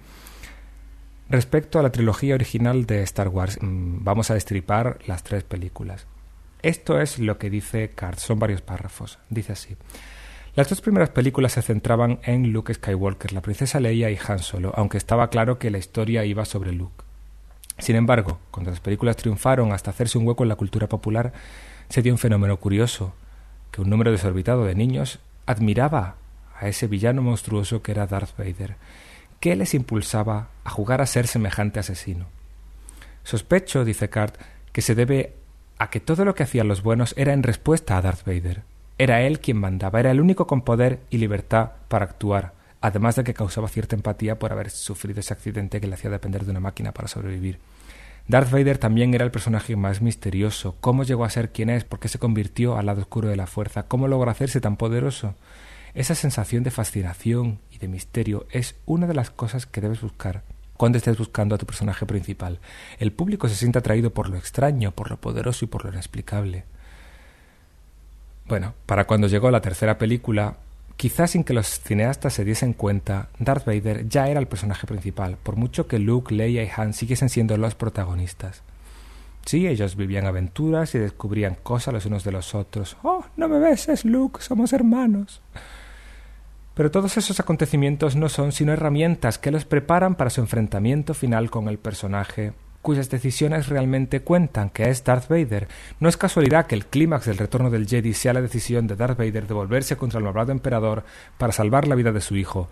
respecto 1.28 1.78
a 1.78 1.82
la 1.82 1.92
trilogía 1.92 2.36
original 2.36 2.86
de 2.86 3.02
Star 3.02 3.28
Wars. 3.28 3.58
Mm, 3.60 4.02
vamos 4.02 4.30
a 4.30 4.34
destripar 4.34 4.98
las 5.06 5.24
tres 5.24 5.44
películas. 5.44 6.06
Esto 6.62 7.00
es 7.00 7.18
lo 7.18 7.38
que 7.38 7.50
dice 7.50 7.90
Card, 7.90 8.18
son 8.18 8.38
varios 8.38 8.60
párrafos. 8.60 9.18
Dice 9.28 9.52
así. 9.52 9.76
Las 10.56 10.68
dos 10.68 10.80
primeras 10.80 11.10
películas 11.10 11.52
se 11.52 11.62
centraban 11.62 12.18
en 12.24 12.52
Luke 12.52 12.74
Skywalker, 12.74 13.32
la 13.32 13.40
princesa 13.40 13.78
Leia 13.78 14.10
y 14.10 14.18
Han 14.26 14.40
Solo, 14.40 14.72
aunque 14.76 14.98
estaba 14.98 15.30
claro 15.30 15.58
que 15.58 15.70
la 15.70 15.78
historia 15.78 16.24
iba 16.24 16.44
sobre 16.44 16.72
Luke. 16.72 17.04
Sin 17.78 17.96
embargo, 17.96 18.40
cuando 18.50 18.70
las 18.70 18.80
películas 18.80 19.16
triunfaron 19.16 19.72
hasta 19.72 19.90
hacerse 19.90 20.18
un 20.18 20.26
hueco 20.26 20.42
en 20.42 20.48
la 20.48 20.56
cultura 20.56 20.88
popular, 20.88 21.32
se 21.88 22.02
dio 22.02 22.12
un 22.12 22.18
fenómeno 22.18 22.56
curioso, 22.58 23.14
que 23.70 23.80
un 23.80 23.88
número 23.88 24.10
desorbitado 24.10 24.64
de 24.64 24.74
niños 24.74 25.20
admiraba 25.46 26.16
a 26.58 26.68
ese 26.68 26.88
villano 26.88 27.22
monstruoso 27.22 27.82
que 27.82 27.92
era 27.92 28.06
Darth 28.06 28.36
Vader. 28.36 28.76
¿Qué 29.38 29.56
les 29.56 29.72
impulsaba 29.72 30.48
a 30.64 30.70
jugar 30.70 31.00
a 31.00 31.06
ser 31.06 31.26
semejante 31.26 31.80
asesino? 31.80 32.26
Sospecho, 33.24 33.84
dice 33.84 34.10
Card, 34.10 34.34
que 34.72 34.82
se 34.82 34.94
debe 34.94 35.36
a 35.80 35.88
que 35.88 35.98
todo 35.98 36.26
lo 36.26 36.34
que 36.34 36.42
hacían 36.42 36.68
los 36.68 36.82
buenos 36.82 37.14
era 37.16 37.32
en 37.32 37.42
respuesta 37.42 37.96
a 37.96 38.02
Darth 38.02 38.26
Vader. 38.26 38.64
Era 38.98 39.22
él 39.22 39.40
quien 39.40 39.56
mandaba, 39.56 39.98
era 39.98 40.10
el 40.10 40.20
único 40.20 40.46
con 40.46 40.60
poder 40.60 41.00
y 41.08 41.16
libertad 41.16 41.70
para 41.88 42.04
actuar, 42.04 42.52
además 42.82 43.16
de 43.16 43.24
que 43.24 43.32
causaba 43.32 43.66
cierta 43.66 43.96
empatía 43.96 44.38
por 44.38 44.52
haber 44.52 44.68
sufrido 44.68 45.20
ese 45.20 45.32
accidente 45.32 45.80
que 45.80 45.86
le 45.86 45.94
hacía 45.94 46.10
depender 46.10 46.44
de 46.44 46.50
una 46.50 46.60
máquina 46.60 46.92
para 46.92 47.08
sobrevivir. 47.08 47.60
Darth 48.28 48.50
Vader 48.50 48.76
también 48.76 49.14
era 49.14 49.24
el 49.24 49.30
personaje 49.30 49.74
más 49.74 50.02
misterioso. 50.02 50.76
¿Cómo 50.82 51.02
llegó 51.02 51.24
a 51.24 51.30
ser 51.30 51.50
quien 51.50 51.70
es? 51.70 51.84
¿Por 51.84 51.98
qué 51.98 52.08
se 52.08 52.18
convirtió 52.18 52.76
al 52.76 52.84
lado 52.84 53.00
oscuro 53.00 53.30
de 53.30 53.36
la 53.36 53.46
fuerza? 53.46 53.84
¿Cómo 53.84 54.06
logró 54.06 54.30
hacerse 54.30 54.60
tan 54.60 54.76
poderoso? 54.76 55.34
Esa 55.94 56.14
sensación 56.14 56.62
de 56.62 56.70
fascinación 56.70 57.58
y 57.70 57.78
de 57.78 57.88
misterio 57.88 58.46
es 58.50 58.76
una 58.84 59.06
de 59.06 59.14
las 59.14 59.30
cosas 59.30 59.64
que 59.64 59.80
debes 59.80 60.02
buscar 60.02 60.42
cuando 60.80 60.96
estés 60.96 61.18
buscando 61.18 61.54
a 61.54 61.58
tu 61.58 61.66
personaje 61.66 62.06
principal. 62.06 62.58
El 62.98 63.12
público 63.12 63.50
se 63.50 63.54
siente 63.54 63.78
atraído 63.78 64.14
por 64.14 64.30
lo 64.30 64.38
extraño, 64.38 64.92
por 64.92 65.10
lo 65.10 65.18
poderoso 65.18 65.66
y 65.66 65.68
por 65.68 65.84
lo 65.84 65.90
inexplicable. 65.90 66.64
Bueno, 68.48 68.72
para 68.86 69.06
cuando 69.06 69.26
llegó 69.26 69.50
la 69.50 69.60
tercera 69.60 69.98
película, 69.98 70.56
quizás 70.96 71.32
sin 71.32 71.44
que 71.44 71.52
los 71.52 71.66
cineastas 71.80 72.32
se 72.32 72.46
diesen 72.46 72.72
cuenta, 72.72 73.28
Darth 73.38 73.66
Vader 73.66 74.08
ya 74.08 74.28
era 74.28 74.40
el 74.40 74.48
personaje 74.48 74.86
principal, 74.86 75.36
por 75.42 75.56
mucho 75.56 75.86
que 75.86 75.98
Luke, 75.98 76.34
Leia 76.34 76.64
y 76.64 76.70
Han 76.74 76.94
siguiesen 76.94 77.28
siendo 77.28 77.58
los 77.58 77.74
protagonistas. 77.74 78.62
Sí, 79.44 79.66
ellos 79.66 79.96
vivían 79.96 80.24
aventuras 80.24 80.94
y 80.94 80.98
descubrían 80.98 81.58
cosas 81.62 81.92
los 81.92 82.06
unos 82.06 82.24
de 82.24 82.32
los 82.32 82.54
otros. 82.54 82.96
Oh, 83.02 83.22
no 83.36 83.48
me 83.48 83.58
ves, 83.58 83.90
es 83.90 84.06
Luke, 84.06 84.40
somos 84.40 84.72
hermanos. 84.72 85.42
Pero 86.80 86.90
todos 86.90 87.18
esos 87.18 87.38
acontecimientos 87.40 88.16
no 88.16 88.30
son 88.30 88.52
sino 88.52 88.72
herramientas 88.72 89.36
que 89.36 89.50
los 89.50 89.66
preparan 89.66 90.14
para 90.14 90.30
su 90.30 90.40
enfrentamiento 90.40 91.12
final 91.12 91.50
con 91.50 91.68
el 91.68 91.76
personaje 91.76 92.54
cuyas 92.80 93.10
decisiones 93.10 93.68
realmente 93.68 94.22
cuentan, 94.22 94.70
que 94.70 94.88
es 94.88 95.04
Darth 95.04 95.28
Vader. 95.28 95.68
No 95.98 96.08
es 96.08 96.16
casualidad 96.16 96.64
que 96.64 96.74
el 96.74 96.86
clímax 96.86 97.26
del 97.26 97.36
retorno 97.36 97.68
del 97.68 97.86
Jedi 97.86 98.14
sea 98.14 98.32
la 98.32 98.40
decisión 98.40 98.86
de 98.86 98.96
Darth 98.96 99.18
Vader 99.18 99.46
de 99.46 99.52
volverse 99.52 99.98
contra 99.98 100.20
el 100.20 100.24
malvado 100.24 100.52
emperador 100.52 101.04
para 101.36 101.52
salvar 101.52 101.86
la 101.86 101.96
vida 101.96 102.12
de 102.12 102.22
su 102.22 102.34
hijo. 102.36 102.70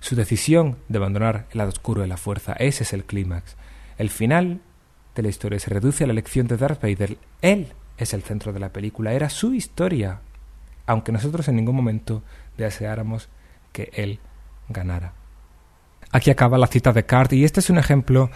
Su 0.00 0.16
decisión 0.16 0.76
de 0.90 0.98
abandonar 0.98 1.46
el 1.50 1.56
lado 1.56 1.70
oscuro 1.70 2.02
de 2.02 2.08
la 2.08 2.18
fuerza, 2.18 2.52
ese 2.58 2.82
es 2.82 2.92
el 2.92 3.04
clímax. 3.04 3.56
El 3.96 4.10
final 4.10 4.60
de 5.14 5.22
la 5.22 5.28
historia 5.30 5.58
se 5.60 5.70
reduce 5.70 6.04
a 6.04 6.06
la 6.06 6.12
elección 6.12 6.46
de 6.46 6.58
Darth 6.58 6.82
Vader. 6.82 7.16
Él 7.40 7.68
es 7.96 8.12
el 8.12 8.22
centro 8.22 8.52
de 8.52 8.60
la 8.60 8.74
película, 8.74 9.14
era 9.14 9.30
su 9.30 9.54
historia, 9.54 10.20
aunque 10.84 11.10
nosotros 11.10 11.48
en 11.48 11.56
ningún 11.56 11.74
momento 11.74 12.22
deseáramos 12.58 13.30
que 13.76 13.90
él 13.92 14.20
ganara. 14.70 15.12
Aquí 16.10 16.30
acaba 16.30 16.56
la 16.56 16.66
cita 16.66 16.94
de 16.94 17.04
Card 17.04 17.32
y 17.32 17.44
este 17.44 17.60
es 17.60 17.68
un 17.68 17.76
ejemplo 17.76 18.30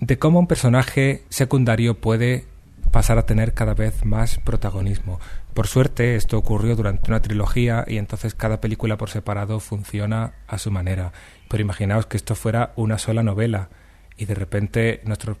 de 0.00 0.18
cómo 0.18 0.38
un 0.38 0.46
personaje 0.46 1.24
secundario 1.28 2.00
puede 2.00 2.46
pasar 2.90 3.18
a 3.18 3.26
tener 3.26 3.52
cada 3.52 3.74
vez 3.74 4.06
más 4.06 4.38
protagonismo. 4.38 5.20
Por 5.52 5.66
suerte 5.66 6.16
esto 6.16 6.38
ocurrió 6.38 6.74
durante 6.74 7.10
una 7.10 7.20
trilogía 7.20 7.84
y 7.86 7.98
entonces 7.98 8.34
cada 8.34 8.62
película 8.62 8.96
por 8.96 9.10
separado 9.10 9.60
funciona 9.60 10.32
a 10.46 10.56
su 10.56 10.70
manera. 10.70 11.12
Pero 11.50 11.62
imaginaos 11.62 12.06
que 12.06 12.16
esto 12.16 12.34
fuera 12.34 12.72
una 12.76 12.96
sola 12.96 13.22
novela 13.22 13.68
y 14.16 14.24
de 14.24 14.34
repente 14.34 15.02
nuestros 15.04 15.36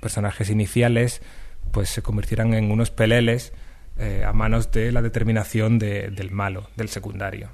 personajes 0.00 0.48
iniciales 0.48 1.20
pues 1.72 1.90
se 1.90 2.00
convirtieran 2.00 2.54
en 2.54 2.70
unos 2.70 2.90
peleles 2.90 3.52
eh, 3.98 4.24
a 4.26 4.32
manos 4.32 4.72
de 4.72 4.92
la 4.92 5.02
determinación 5.02 5.78
del 5.78 6.30
malo, 6.30 6.70
del 6.74 6.88
secundario. 6.88 7.50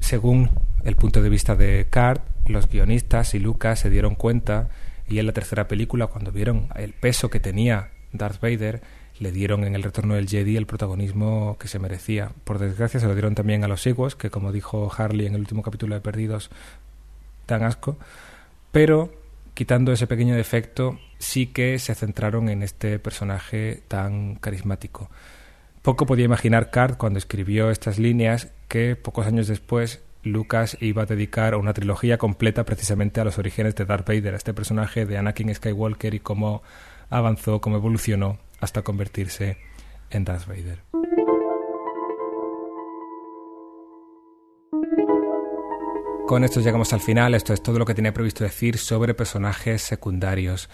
Según 0.00 0.50
el 0.84 0.96
punto 0.96 1.22
de 1.22 1.28
vista 1.28 1.56
de 1.56 1.86
Card, 1.90 2.20
los 2.46 2.68
guionistas 2.68 3.34
y 3.34 3.38
Lucas 3.38 3.80
se 3.80 3.90
dieron 3.90 4.14
cuenta 4.14 4.68
y 5.08 5.18
en 5.18 5.26
la 5.26 5.32
tercera 5.32 5.68
película, 5.68 6.08
cuando 6.08 6.32
vieron 6.32 6.68
el 6.74 6.92
peso 6.92 7.30
que 7.30 7.40
tenía 7.40 7.90
Darth 8.12 8.40
Vader, 8.40 8.82
le 9.18 9.32
dieron 9.32 9.64
en 9.64 9.74
el 9.74 9.82
retorno 9.82 10.14
del 10.14 10.28
Jedi 10.28 10.56
el 10.56 10.66
protagonismo 10.66 11.56
que 11.58 11.68
se 11.68 11.78
merecía. 11.78 12.32
Por 12.44 12.58
desgracia 12.58 13.00
se 13.00 13.06
lo 13.06 13.14
dieron 13.14 13.34
también 13.34 13.64
a 13.64 13.68
los 13.68 13.86
Ewoks, 13.86 14.14
que 14.14 14.30
como 14.30 14.52
dijo 14.52 14.92
Harley 14.96 15.26
en 15.26 15.34
el 15.34 15.40
último 15.40 15.62
capítulo 15.62 15.94
de 15.94 16.00
Perdidos, 16.00 16.50
dan 17.46 17.62
asco. 17.62 17.96
Pero 18.72 19.12
quitando 19.54 19.92
ese 19.92 20.06
pequeño 20.06 20.34
defecto, 20.34 20.98
sí 21.18 21.46
que 21.46 21.78
se 21.78 21.94
centraron 21.94 22.48
en 22.48 22.62
este 22.62 22.98
personaje 22.98 23.82
tan 23.88 24.34
carismático. 24.36 25.08
Poco 25.86 26.04
podía 26.04 26.24
imaginar 26.24 26.70
Card 26.70 26.96
cuando 26.96 27.20
escribió 27.20 27.70
estas 27.70 28.00
líneas 28.00 28.48
que 28.66 28.96
pocos 28.96 29.24
años 29.24 29.46
después 29.46 30.02
Lucas 30.24 30.76
iba 30.80 31.04
a 31.04 31.06
dedicar 31.06 31.54
una 31.54 31.74
trilogía 31.74 32.18
completa 32.18 32.64
precisamente 32.64 33.20
a 33.20 33.24
los 33.24 33.38
orígenes 33.38 33.76
de 33.76 33.84
Darth 33.84 34.04
Vader, 34.04 34.34
a 34.34 34.36
este 34.36 34.52
personaje 34.52 35.06
de 35.06 35.16
Anakin 35.16 35.54
Skywalker 35.54 36.14
y 36.14 36.18
cómo 36.18 36.64
avanzó, 37.08 37.60
cómo 37.60 37.76
evolucionó 37.76 38.40
hasta 38.58 38.82
convertirse 38.82 39.58
en 40.10 40.24
Darth 40.24 40.48
Vader. 40.48 40.82
Con 46.26 46.42
esto 46.42 46.58
llegamos 46.58 46.92
al 46.94 47.00
final, 47.00 47.32
esto 47.36 47.52
es 47.52 47.62
todo 47.62 47.78
lo 47.78 47.84
que 47.84 47.94
tenía 47.94 48.12
previsto 48.12 48.42
decir 48.42 48.76
sobre 48.76 49.14
personajes 49.14 49.82
secundarios. 49.82 50.68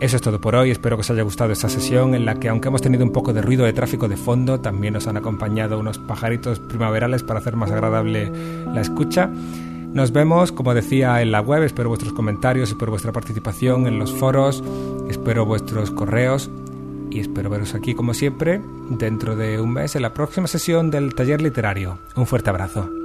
Eso 0.00 0.16
es 0.16 0.22
todo 0.22 0.40
por 0.40 0.56
hoy, 0.56 0.70
espero 0.70 0.96
que 0.96 1.02
os 1.02 1.10
haya 1.10 1.22
gustado 1.22 1.52
esta 1.52 1.68
sesión 1.68 2.14
en 2.14 2.24
la 2.26 2.34
que 2.34 2.48
aunque 2.48 2.68
hemos 2.68 2.82
tenido 2.82 3.04
un 3.04 3.12
poco 3.12 3.32
de 3.32 3.40
ruido 3.40 3.64
de 3.64 3.72
tráfico 3.72 4.08
de 4.08 4.16
fondo, 4.16 4.60
también 4.60 4.94
nos 4.94 5.06
han 5.06 5.16
acompañado 5.16 5.78
unos 5.78 5.98
pajaritos 5.98 6.58
primaverales 6.58 7.22
para 7.22 7.38
hacer 7.38 7.56
más 7.56 7.70
agradable 7.70 8.30
la 8.66 8.80
escucha. 8.80 9.30
Nos 9.94 10.10
vemos, 10.10 10.50
como 10.50 10.74
decía, 10.74 11.22
en 11.22 11.30
la 11.30 11.40
web, 11.40 11.62
espero 11.62 11.88
vuestros 11.88 12.12
comentarios, 12.12 12.70
espero 12.70 12.90
vuestra 12.90 13.12
participación 13.12 13.86
en 13.86 14.00
los 14.00 14.12
foros, 14.12 14.64
espero 15.08 15.46
vuestros 15.46 15.92
correos 15.92 16.50
y 17.10 17.20
espero 17.20 17.48
veros 17.48 17.74
aquí 17.74 17.94
como 17.94 18.12
siempre 18.12 18.60
dentro 18.90 19.36
de 19.36 19.60
un 19.60 19.72
mes 19.72 19.94
en 19.94 20.02
la 20.02 20.12
próxima 20.12 20.48
sesión 20.48 20.90
del 20.90 21.14
taller 21.14 21.40
literario. 21.40 21.98
Un 22.16 22.26
fuerte 22.26 22.50
abrazo. 22.50 23.03